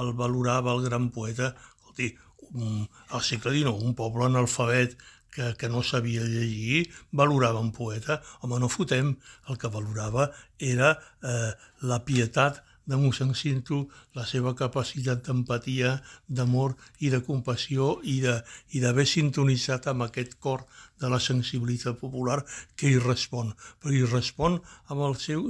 el 0.00 0.12
valorava 0.12 0.74
el 0.76 0.84
gran 0.84 1.10
poeta. 1.10 1.54
Escolti, 1.78 2.10
un, 2.52 2.86
al 3.10 3.22
segle 3.24 3.52
XIX, 3.54 3.72
un 3.88 3.94
poble 3.98 4.26
analfabet 4.28 4.96
que, 5.32 5.52
que 5.60 5.68
no 5.72 5.82
sabia 5.82 6.24
llegir, 6.24 6.86
valorava 7.12 7.60
un 7.60 7.72
poeta. 7.76 8.20
Home, 8.40 8.60
no 8.60 8.70
fotem, 8.72 9.14
el 9.48 9.60
que 9.60 9.72
valorava 9.72 10.30
era 10.58 10.94
eh, 11.22 11.52
la 11.82 12.02
pietat 12.08 12.62
de 12.86 12.98
mossèn 13.00 13.34
Cinto, 13.34 13.86
la 14.14 14.24
seva 14.26 14.54
capacitat 14.58 15.24
d'empatia, 15.26 15.96
d'amor 16.28 16.76
i 17.02 17.10
de 17.10 17.20
compassió 17.26 17.96
i 18.06 18.20
d'haver 18.22 19.06
sintonitzat 19.10 19.88
amb 19.90 20.06
aquest 20.06 20.38
cor 20.42 20.64
de 21.00 21.10
la 21.12 21.20
sensibilitat 21.20 21.98
popular 22.00 22.42
que 22.76 22.90
hi 22.90 23.00
respon. 23.02 23.52
Però 23.82 23.94
hi 23.94 24.04
respon 24.06 24.60
amb 24.86 25.06
el 25.08 25.18
seu 25.20 25.42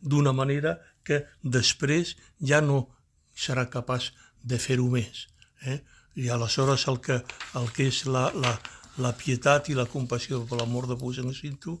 d'una 0.00 0.32
manera 0.32 0.78
que 1.04 1.24
després 1.42 2.14
ja 2.40 2.62
no 2.62 2.86
serà 3.34 3.66
capaç 3.70 4.12
de 4.42 4.58
fer-ho 4.62 4.86
més. 4.90 5.26
Eh? 5.66 5.80
I 6.14 6.30
aleshores 6.30 6.86
el 6.88 7.00
que, 7.02 7.20
el 7.58 7.70
que 7.74 7.90
és 7.90 8.04
la, 8.06 8.28
la, 8.38 8.54
la 9.02 9.12
pietat 9.18 9.68
i 9.68 9.78
la 9.78 9.90
compassió 9.90 10.44
per 10.46 10.60
l'amor 10.60 10.86
de 10.88 10.98
mossèn 11.00 11.34
Cinto 11.34 11.80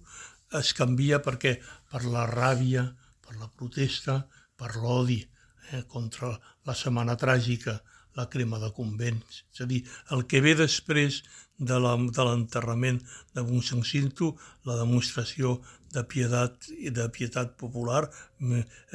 es 0.58 0.72
canvia 0.76 1.20
perquè 1.22 1.56
per 1.90 2.04
la 2.10 2.26
ràbia, 2.30 2.84
per 3.24 3.36
la 3.38 3.48
protesta, 3.48 4.24
per 4.56 4.74
l'odi 4.76 5.20
eh, 5.72 5.84
contra 5.88 6.32
la 6.66 6.74
setmana 6.74 7.16
tràgica, 7.20 7.80
la 8.14 8.28
crema 8.30 8.60
de 8.62 8.70
convents. 8.74 9.42
És 9.52 9.64
a 9.64 9.66
dir, 9.66 9.80
el 10.14 10.26
que 10.30 10.40
ve 10.44 10.54
després 10.58 11.22
de 11.58 11.78
l'enterrament 11.78 13.00
de, 13.00 13.08
de 13.34 13.44
Montsen 13.46 13.82
Cinto, 13.86 14.34
la 14.66 14.76
demostració 14.78 15.58
de 15.94 16.02
pietat 16.10 16.68
i 16.74 16.90
de 16.94 17.06
pietat 17.14 17.54
popular 17.58 18.04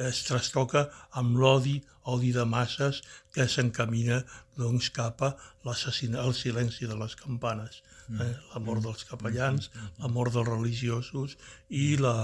es 0.08 0.22
trastoca 0.28 0.88
amb 1.16 1.38
l'odi, 1.40 1.78
odi 2.04 2.32
de 2.32 2.44
masses 2.48 3.00
que 3.34 3.46
s'encamina 3.48 4.22
doncs, 4.56 4.90
cap 4.90 5.22
a 5.22 5.34
al 5.64 6.34
silenci 6.34 6.88
de 6.88 6.96
les 6.96 7.16
campanes. 7.16 7.82
Eh? 8.10 8.22
Mm. 8.22 8.46
La 8.54 8.62
mort 8.66 8.82
dels 8.84 9.04
capellans, 9.08 9.70
mm. 9.70 9.90
la 10.02 10.10
mort 10.12 10.34
dels 10.34 10.48
religiosos 10.48 11.36
i 11.68 11.94
la, 12.00 12.14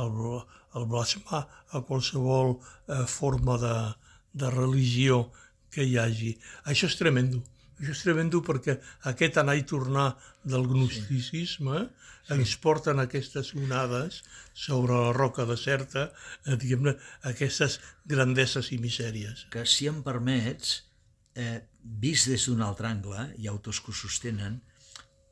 el, 0.00 0.16
el 0.78 0.88
blasmar 0.90 1.44
a 1.70 1.82
qualsevol 1.86 2.56
eh, 2.56 3.04
forma 3.06 3.58
de, 3.62 3.76
de 4.32 4.50
religió 4.50 5.28
que 5.70 5.86
hi 5.86 5.96
hagi. 6.00 6.34
Això 6.66 6.90
és 6.90 6.98
tremendo. 6.98 7.42
Això 7.78 7.94
és 7.94 8.02
tremendo 8.02 8.40
perquè 8.42 8.74
aquest 9.06 9.38
anar 9.38 9.54
i 9.54 9.64
tornar 9.68 10.08
del 10.42 10.66
gnosticisme 10.66 11.84
sí. 11.84 12.34
ens 12.34 12.56
porten 12.58 12.98
aquestes 12.98 13.52
onades 13.54 14.22
sobre 14.52 14.96
la 14.98 15.12
roca 15.14 15.46
deserta, 15.46 16.08
eh, 16.46 16.56
diguem-ne, 16.58 16.96
aquestes 17.30 17.78
grandeses 18.10 18.72
i 18.74 18.80
misèries. 18.82 19.46
Que, 19.52 19.62
si 19.62 19.86
em 19.86 20.02
permets, 20.02 20.80
eh, 21.38 21.60
vist 22.02 22.26
des 22.28 22.48
d'un 22.48 22.64
altre 22.66 22.90
angle, 22.90 23.28
hi 23.38 23.46
ha 23.46 23.54
autors 23.54 23.80
que 23.80 23.94
ho 23.94 23.96
sostenen, 23.96 24.58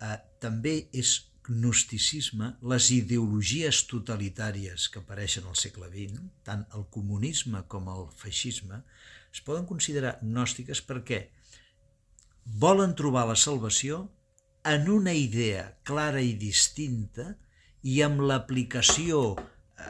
eh, 0.00 0.18
també 0.42 0.76
és 0.92 1.16
gnosticisme 1.46 2.56
les 2.66 2.90
ideologies 2.90 3.85
totalitàries 3.90 4.88
que 4.90 5.02
apareixen 5.02 5.46
al 5.46 5.56
segle 5.59 5.88
XX, 5.92 6.24
tant 6.46 6.64
el 6.74 6.87
comunisme 6.90 7.62
com 7.70 7.88
el 7.92 8.09
feixisme, 8.18 8.82
es 9.32 9.42
poden 9.46 9.66
considerar 9.68 10.16
gnòstiques 10.22 10.82
perquè 10.88 11.26
volen 12.46 12.94
trobar 12.98 13.26
la 13.28 13.38
salvació 13.38 14.06
en 14.66 14.88
una 14.90 15.14
idea 15.14 15.68
clara 15.87 16.22
i 16.22 16.35
distinta 16.38 17.35
i 17.87 18.00
amb 18.02 18.24
l'aplicació 18.26 19.37
eh, 19.37 19.87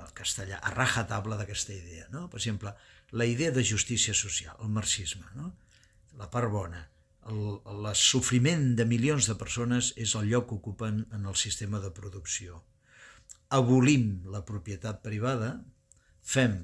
al 0.00 0.12
castellà, 0.16 0.60
a 0.62 0.72
rajatabla 0.72 1.36
d'aquesta 1.40 1.74
idea. 1.76 2.08
No? 2.12 2.28
Per 2.32 2.40
exemple, 2.40 2.72
la 3.12 3.28
idea 3.28 3.52
de 3.52 3.64
justícia 3.64 4.14
social, 4.14 4.56
el 4.62 4.72
marxisme, 4.72 5.26
no? 5.36 5.52
la 6.16 6.30
part 6.30 6.48
bona, 6.52 6.80
el, 7.30 7.60
el 7.70 7.88
sofriment 7.98 8.74
de 8.78 8.86
milions 8.88 9.28
de 9.30 9.36
persones 9.40 9.92
és 10.00 10.14
el 10.18 10.28
lloc 10.32 10.48
que 10.50 10.58
ocupen 10.58 11.04
en 11.16 11.26
el 11.30 11.36
sistema 11.40 11.80
de 11.80 11.90
producció. 11.94 12.62
Abolim 13.58 14.24
la 14.34 14.44
propietat 14.44 15.02
privada, 15.04 15.50
fem 16.22 16.62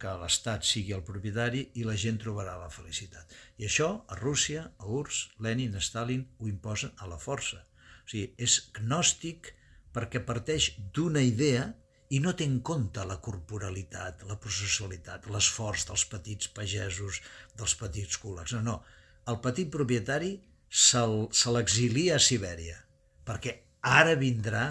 que 0.00 0.12
l'Estat 0.20 0.66
sigui 0.68 0.92
el 0.92 1.04
propietari 1.06 1.62
i 1.80 1.86
la 1.86 1.96
gent 1.96 2.18
trobarà 2.20 2.56
la 2.60 2.72
felicitat. 2.72 3.32
I 3.56 3.68
això 3.70 3.88
a 4.12 4.18
Rússia, 4.20 4.66
a 4.78 4.90
URSS, 4.98 5.30
Lenin, 5.46 5.78
Stalin 5.80 6.26
ho 6.38 6.50
imposen 6.50 6.92
a 7.00 7.08
la 7.08 7.18
força. 7.22 7.62
O 8.04 8.10
sigui, 8.10 8.28
és 8.36 8.58
gnòstic 8.76 9.54
perquè 9.96 10.20
parteix 10.20 10.74
d'una 10.92 11.22
idea 11.24 11.70
i 12.12 12.20
no 12.22 12.34
té 12.38 12.44
en 12.46 12.60
compte 12.60 13.02
la 13.08 13.16
corporalitat, 13.24 14.26
la 14.28 14.36
processualitat, 14.38 15.26
l'esforç 15.32 15.88
dels 15.88 16.04
petits 16.12 16.52
pagesos, 16.54 17.22
dels 17.56 17.74
petits 17.80 18.20
col·legs. 18.22 18.52
No, 18.58 18.62
no 18.62 18.76
el 19.26 19.40
petit 19.42 19.70
propietari 19.72 20.36
se 20.70 21.52
l'exilia 21.54 22.16
a 22.16 22.22
Sibèria, 22.22 22.78
perquè 23.26 23.54
ara 23.86 24.14
vindrà, 24.18 24.66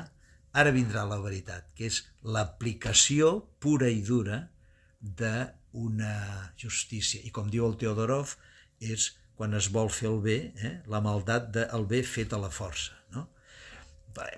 ara 0.56 0.72
vindrà 0.76 1.06
la 1.08 1.20
veritat, 1.24 1.72
que 1.76 1.89
és 1.91 2.02
l'aplicació 2.24 3.38
pura 3.60 3.89
i 3.91 4.02
dura 4.06 4.41
d'una 5.00 6.15
justícia. 6.60 7.22
I 7.24 7.32
com 7.36 7.52
diu 7.52 7.68
el 7.68 7.78
Teodorov, 7.80 8.36
és 8.80 9.13
quan 9.36 9.56
es 9.56 9.70
vol 9.72 9.91
fer 9.91 10.10
el 10.12 10.22
bé, 10.24 10.38
eh? 10.63 10.76
la 10.88 11.02
maldat 11.04 11.52
del 11.56 11.88
bé 11.89 12.02
fet 12.08 12.34
a 12.34 12.39
la 12.39 12.52
força. 12.52 12.96
No? 13.15 13.28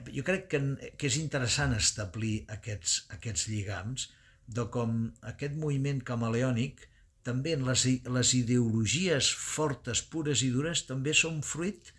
Jo 0.10 0.26
crec 0.26 0.48
que, 0.50 0.62
que 0.98 1.10
és 1.10 1.20
interessant 1.22 1.76
establir 1.78 2.40
aquests, 2.54 3.04
aquests 3.14 3.48
lligams 3.52 4.10
de 4.48 4.66
com 4.74 5.12
aquest 5.30 5.58
moviment 5.60 6.02
camaleònic 6.02 6.88
també 7.28 7.54
en 7.58 7.68
les, 7.68 7.84
les 8.18 8.34
ideologies 8.40 9.30
fortes, 9.36 10.02
pures 10.02 10.44
i 10.48 10.52
dures, 10.56 10.86
també 10.88 11.14
són 11.16 11.44
fruit 11.44 11.92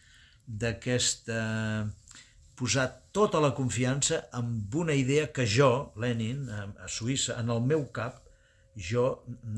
d'aquesta 0.48 1.40
posar 2.58 2.88
tota 3.14 3.38
la 3.38 3.52
confiança 3.54 4.24
en 4.34 4.48
una 4.74 4.94
idea 4.98 5.28
que 5.32 5.44
jo, 5.46 5.92
Lenin, 5.96 6.48
a 6.50 6.88
Suïssa, 6.90 7.36
en 7.38 7.52
el 7.54 7.60
meu 7.62 7.84
cap, 7.94 8.24
jo 8.78 9.04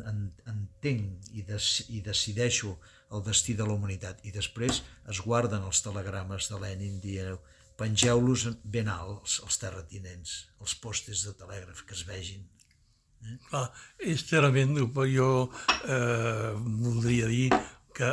entenc 0.08 1.30
i, 1.32 1.44
des, 1.48 1.68
i 1.88 2.02
decideixo 2.04 2.74
el 3.12 3.24
destí 3.24 3.56
de 3.56 3.66
la 3.66 3.76
humanitat. 3.76 4.20
I 4.28 4.34
després 4.34 4.82
es 5.08 5.22
guarden 5.24 5.64
els 5.66 5.80
telegrames 5.84 6.50
de 6.52 6.60
Lenin 6.60 7.00
dient 7.00 7.40
pengeu-los 7.80 8.46
ben 8.64 8.88
alt, 8.92 9.22
els, 9.24 9.40
els 9.46 9.60
terratinents, 9.60 10.36
els 10.60 10.76
postes 10.84 11.24
de 11.24 11.32
telègraf, 11.40 11.84
que 11.88 11.96
es 11.96 12.04
vegin. 12.08 12.44
Clar, 13.50 13.66
és 13.98 14.22
però 14.30 15.04
jo 15.06 15.30
eh, 15.84 16.52
voldria 16.56 17.26
dir 17.28 17.50
que, 17.94 18.10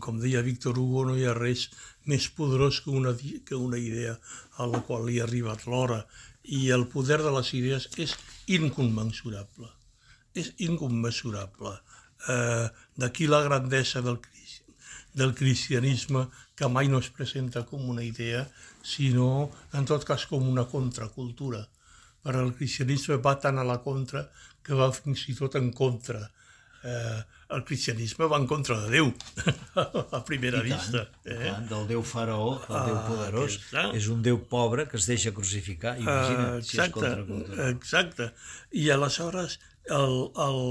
com 0.00 0.18
deia 0.18 0.42
Víctor 0.42 0.78
Hugo, 0.78 1.04
no 1.06 1.16
hi 1.16 1.26
ha 1.28 1.34
res 1.36 1.68
més 2.10 2.28
poderós 2.34 2.80
que 2.84 2.90
una, 2.90 3.14
que 3.44 3.54
una 3.54 3.78
idea 3.78 4.16
a 4.56 4.66
la 4.66 4.80
qual 4.86 5.06
li 5.06 5.20
ha 5.20 5.26
arribat 5.28 5.66
l'hora 5.66 6.00
i 6.44 6.70
el 6.74 6.86
poder 6.88 7.20
de 7.22 7.32
les 7.36 7.52
idees 7.54 7.88
és 8.00 8.16
inconmensurable. 8.48 9.68
És 10.34 10.52
inconmensurable. 10.64 11.76
Eh, 12.28 12.68
D'aquí 12.98 13.28
la 13.28 13.42
grandesa 13.44 14.02
del, 14.02 14.18
del 15.14 15.34
cristianisme 15.34 16.26
que 16.58 16.66
mai 16.66 16.88
no 16.90 16.98
es 16.98 17.10
presenta 17.14 17.62
com 17.68 17.84
una 17.92 18.02
idea, 18.02 18.46
sinó 18.82 19.50
en 19.78 19.86
tot 19.86 20.04
cas 20.08 20.26
com 20.26 20.48
una 20.48 20.66
contracultura 20.66 21.68
però 22.28 22.44
el 22.44 22.52
cristianisme 22.52 23.16
va 23.24 23.38
tant 23.40 23.56
a 23.56 23.64
la 23.64 23.78
contra 23.80 24.26
que 24.64 24.76
va 24.76 24.90
fins 24.92 25.22
i 25.32 25.34
tot 25.38 25.54
en 25.56 25.70
contra. 25.72 26.20
Eh, 26.84 27.20
el 27.56 27.62
cristianisme 27.64 28.28
va 28.28 28.36
en 28.36 28.44
contra 28.50 28.76
de 28.82 28.90
Déu, 28.92 29.08
a 30.18 30.20
primera 30.28 30.60
I 30.60 30.66
vista. 30.66 31.06
Tant, 31.06 31.32
eh? 31.32 31.38
tant, 31.46 31.64
del 31.70 31.86
Déu 31.94 32.04
faraó, 32.04 32.50
el 32.66 32.90
Déu 32.90 32.98
ah, 32.98 33.06
poderós, 33.06 33.56
ah, 33.72 33.86
és 33.96 34.10
un 34.12 34.20
Déu 34.26 34.42
pobre 34.50 34.84
que 34.90 35.00
es 35.00 35.08
deixa 35.08 35.32
crucificar, 35.32 35.94
imagina't 35.96 36.58
uh, 36.58 36.60
exacte, 36.60 36.68
si 36.68 36.82
és 36.84 36.94
contra 36.98 37.24
cultura. 37.30 37.70
Exacte, 37.72 38.28
i 38.76 38.84
aleshores 38.92 39.56
el, 40.02 40.18
el, 40.48 40.62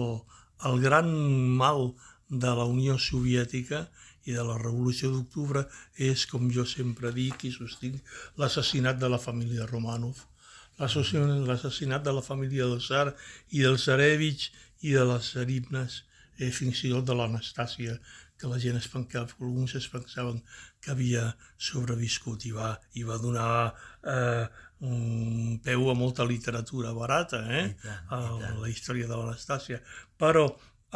el 0.70 0.80
gran 0.86 1.12
mal 1.58 1.88
de 2.30 2.54
la 2.62 2.70
Unió 2.70 3.02
Soviètica 3.02 3.88
i 4.30 4.38
de 4.38 4.46
la 4.46 4.62
Revolució 4.62 5.10
d'Octubre 5.10 5.66
és, 5.98 6.30
com 6.30 6.54
jo 6.54 6.70
sempre 6.70 7.10
dic 7.18 7.50
i 7.50 7.56
sostinc, 7.58 7.98
l'assassinat 8.38 9.02
de 9.02 9.10
la 9.10 9.24
família 9.26 9.66
Romanov 9.66 10.28
l'assassinat 10.78 12.04
de 12.06 12.14
la 12.14 12.22
família 12.22 12.68
del 12.70 12.80
Tsar 12.80 13.14
i 13.50 13.64
del 13.66 13.78
Zarevich 13.78 14.52
i 14.86 14.94
de 14.94 15.04
les 15.10 15.32
Zaribnes, 15.34 16.04
eh, 16.38 16.52
fins 16.52 16.84
i 16.86 16.94
tot 16.94 17.06
de 17.06 17.16
l'Anastàcia, 17.18 17.98
que 18.38 18.48
la 18.48 18.60
gent 18.62 18.78
es 18.78 18.88
pensava, 18.88 19.26
alguns 19.42 19.74
es 19.76 19.88
pensaven 19.90 20.44
que 20.80 20.92
havia 20.94 21.32
sobreviscut 21.58 22.46
i 22.46 22.54
va, 22.54 22.76
i 22.94 23.04
va 23.04 23.18
donar 23.18 23.74
eh, 24.06 24.46
un 24.86 25.58
peu 25.64 25.90
a 25.90 25.96
molta 25.98 26.24
literatura 26.24 26.94
barata, 26.94 27.42
eh? 27.50 27.66
I 27.72 27.74
tant, 27.82 28.04
i 28.06 28.10
tant. 28.14 28.44
a 28.52 28.62
la 28.62 28.70
història 28.70 29.10
de 29.10 29.18
l'Anastàcia. 29.18 29.82
Però 30.22 30.46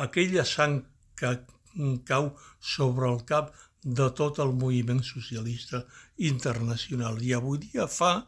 aquella 0.05 0.45
sang 0.45 0.83
que 1.17 1.33
cau 2.05 2.35
sobre 2.59 3.09
el 3.09 3.23
cap 3.25 3.55
de 3.81 4.11
tot 4.13 4.37
el 4.43 4.53
moviment 4.53 5.01
socialista 5.01 5.81
internacional 6.17 7.17
i 7.25 7.33
avui 7.33 7.63
dia 7.63 7.87
fa 7.89 8.19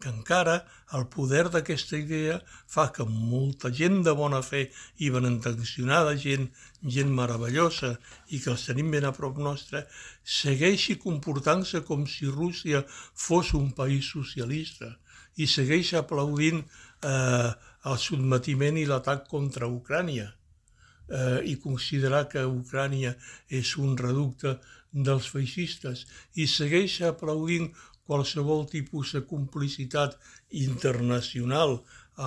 que 0.00 0.10
encara 0.10 0.56
el 0.96 1.06
poder 1.12 1.44
d'aquesta 1.54 1.98
idea 2.00 2.38
fa 2.74 2.88
que 2.94 3.04
molta 3.08 3.70
gent 3.80 4.00
de 4.06 4.14
bona 4.16 4.40
fe 4.46 4.62
i 4.98 5.10
benintencionada, 5.14 6.16
gent, 6.24 6.48
gent 6.96 7.12
meravellosa 7.20 7.92
i 8.28 8.40
que 8.40 8.50
els 8.54 8.66
tenim 8.66 8.90
ben 8.96 9.06
a 9.06 9.12
prop 9.16 9.38
nostre, 9.38 9.84
segueixi 10.24 10.98
comportant-se 11.04 11.84
com 11.86 12.06
si 12.08 12.26
Rússia 12.26 12.82
fos 12.88 13.54
un 13.60 13.70
país 13.76 14.10
socialista 14.16 14.96
i 15.36 15.46
segueix 15.46 15.94
aplaudint 16.00 16.64
eh, 16.64 17.50
el 17.90 17.98
sotmetiment 18.00 18.80
i 18.80 18.86
l'atac 18.88 19.28
contra 19.28 19.70
Ucrània 19.70 20.26
eh, 20.30 21.40
i 21.52 21.56
considerar 21.62 22.26
que 22.32 22.44
Ucrània 22.48 23.14
és 23.60 23.76
un 23.78 23.96
reducte 24.00 24.58
dels 24.90 25.28
feixistes 25.30 26.06
i 26.34 26.46
segueix 26.50 27.00
aplaudint 27.06 27.70
qualsevol 28.10 28.66
tipus 28.74 29.14
de 29.14 29.22
complicitat 29.32 30.18
internacional 30.66 31.78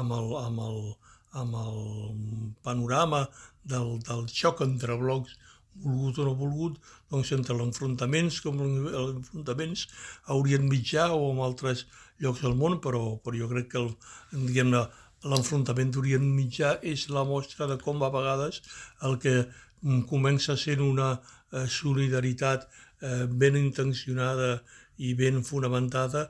amb 0.02 0.16
el, 0.16 0.30
amb 0.40 0.64
el, 0.64 0.78
amb 1.44 1.58
el 1.60 1.82
panorama 2.64 3.26
del, 3.68 3.98
del 4.08 4.30
xoc 4.32 4.64
entre 4.64 4.96
blocs 5.00 5.36
volgut 5.84 6.20
o 6.22 6.26
no 6.28 6.34
volgut, 6.38 6.78
doncs 7.10 7.32
entre 7.34 7.56
l'enfrontaments 7.58 8.40
com 8.46 8.60
enfrontaments 8.62 9.88
a 10.28 10.38
Orient 10.38 10.68
Mitjà 10.70 11.10
o 11.16 11.32
en 11.32 11.42
altres 11.42 11.88
llocs 12.22 12.44
del 12.46 12.54
món, 12.60 12.78
però, 12.84 13.18
però 13.24 13.40
jo 13.40 13.50
crec 13.50 13.72
que 13.74 13.82
el, 13.82 13.90
diguem-ne 14.34 14.84
l'enfrontament 15.32 15.94
d'Orient 15.96 16.30
Mitjà 16.38 16.78
és 16.94 17.08
la 17.10 17.24
mostra 17.28 17.68
de 17.72 17.80
com 17.82 18.02
a 18.04 18.12
vegades 18.14 18.62
el 19.08 19.18
que 19.24 19.36
comença 20.10 20.56
sent 20.60 20.84
una 20.84 21.14
eh, 21.16 21.66
solidaritat 21.68 22.68
eh, 22.68 23.26
ben 23.28 23.58
intencionada 23.60 24.62
i 24.98 25.14
ben 25.18 25.42
fonamentada 25.44 26.28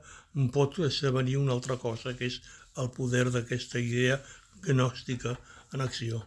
pot 0.54 0.80
esdevenir 0.80 1.38
una 1.38 1.54
altra 1.54 1.78
cosa, 1.78 2.15
que 2.17 2.30
és 2.32 2.39
el 2.78 2.89
poder 2.95 3.28
d'aquesta 3.34 3.80
idea 3.80 4.19
gnòstica 4.63 5.36
en 5.73 5.84
acció. 5.86 6.23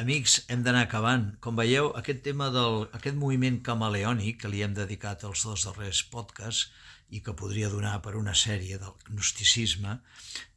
Amics, 0.00 0.38
hem 0.48 0.62
d'anar 0.64 0.86
acabant. 0.86 1.26
Com 1.44 1.58
veieu, 1.58 1.90
aquest 1.98 2.22
tema 2.24 2.48
del 2.54 2.86
aquest 2.96 3.18
moviment 3.20 3.58
camaleònic 3.66 4.40
que 4.42 4.50
li 4.52 4.62
hem 4.64 4.72
dedicat 4.76 5.26
als 5.28 5.44
dos 5.44 5.66
darrers 5.68 6.00
podcasts 6.12 6.70
i 7.10 7.20
que 7.26 7.34
podria 7.36 7.68
donar 7.68 7.96
per 8.00 8.14
una 8.16 8.32
sèrie 8.38 8.78
del 8.78 8.94
gnosticisme, 9.10 9.96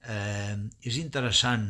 eh, 0.06 0.56
és 0.86 1.00
interessant 1.02 1.66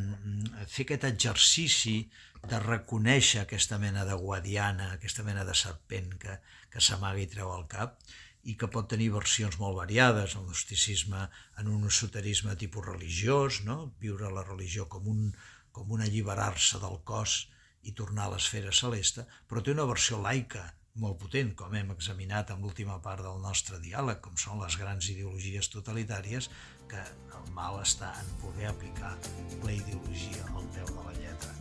fer 0.67 0.85
aquest 0.85 1.07
exercici 1.09 1.95
de 2.43 2.59
reconèixer 2.59 3.41
aquesta 3.41 3.79
mena 3.79 4.03
de 4.05 4.17
guadiana, 4.19 4.91
aquesta 4.97 5.23
mena 5.23 5.47
de 5.47 5.55
serpent 5.55 6.11
que, 6.19 6.35
que 6.69 6.83
s'amaga 6.83 7.23
i 7.23 7.29
treu 7.31 7.53
al 7.55 7.63
cap 7.71 7.95
i 8.43 8.57
que 8.59 8.67
pot 8.67 8.89
tenir 8.91 9.09
versions 9.13 9.57
molt 9.61 9.77
variades, 9.79 10.35
el 10.35 10.45
gnosticisme 10.47 11.25
en 11.61 11.71
un 11.71 11.87
esoterisme 11.87 12.55
tipus 12.59 12.85
religiós, 12.85 13.61
no? 13.67 13.93
viure 14.03 14.31
la 14.33 14.43
religió 14.43 14.89
com 14.91 15.07
un, 15.07 15.25
com 15.71 15.91
un 15.95 16.03
alliberar-se 16.03 16.81
del 16.83 16.99
cos 17.07 17.37
i 17.83 17.95
tornar 17.95 18.27
a 18.27 18.33
l'esfera 18.35 18.71
celeste, 18.75 19.25
però 19.47 19.63
té 19.63 19.71
una 19.71 19.87
versió 19.87 20.19
laica 20.21 20.67
molt 21.01 21.17
potent, 21.23 21.53
com 21.57 21.73
hem 21.73 21.89
examinat 21.95 22.51
en 22.53 22.61
l'última 22.61 22.99
part 23.01 23.23
del 23.25 23.39
nostre 23.41 23.79
diàleg, 23.81 24.19
com 24.21 24.35
són 24.37 24.59
les 24.61 24.75
grans 24.77 25.07
ideologies 25.09 25.71
totalitàries, 25.73 26.49
que 26.91 27.01
el 27.39 27.47
mal 27.55 27.79
està 27.81 28.11
en 28.21 28.29
voler 28.43 28.67
aplicar 28.69 29.15
la 29.63 29.73
ideologia 29.73 30.45
al 30.53 30.67
peu 30.75 30.91
de 30.91 31.05
la 31.07 31.15
lletra. 31.17 31.55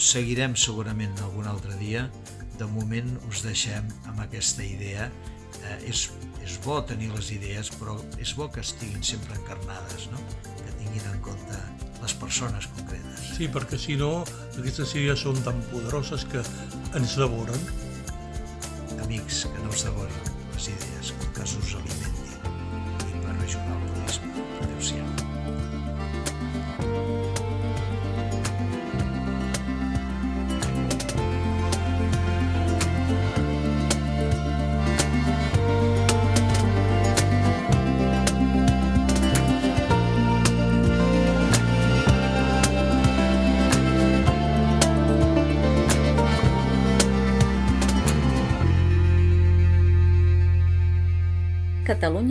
Seguirem 0.00 0.56
segurament 0.58 1.14
algun 1.22 1.46
altre 1.46 1.76
dia, 1.78 2.08
de 2.58 2.66
moment 2.68 3.12
us 3.28 3.44
deixem 3.46 3.86
amb 4.10 4.24
aquesta 4.24 4.64
idea. 4.66 5.06
Eh, 5.64 5.76
és, 5.90 6.06
és 6.44 6.56
bo 6.64 6.80
tenir 6.86 7.10
les 7.14 7.30
idees, 7.34 7.70
però 7.80 7.96
és 8.22 8.34
bo 8.36 8.48
que 8.52 8.62
estiguin 8.64 9.02
sempre 9.06 9.36
encarnades, 9.38 10.08
no? 10.12 10.22
que 10.62 10.74
tinguin 10.80 11.06
en 11.12 11.20
compte 11.24 11.60
les 12.00 12.14
persones 12.20 12.68
concretes. 12.76 13.26
Sí, 13.36 13.48
perquè 13.52 13.78
si 13.80 13.96
no, 14.00 14.12
aquestes 14.56 14.94
idees 14.96 15.24
són 15.26 15.40
tan 15.46 15.60
poderoses 15.72 16.24
que 16.32 16.44
ens 16.98 17.16
devoren. 17.20 17.68
Amics, 19.04 19.44
que 19.50 19.64
no 19.64 19.72
us 19.74 19.84
devorin 19.88 20.32
les 20.54 20.70
idees, 20.74 21.12
que 21.34 21.44
us 21.48 21.74
alimentin 21.80 23.10
i 23.10 23.20
per 23.24 23.36
ajudar 23.36 23.76
el 23.76 23.84
budisme. 23.90 24.48
Adéu-siau. 24.60 25.39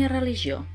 Religió. 0.07 0.65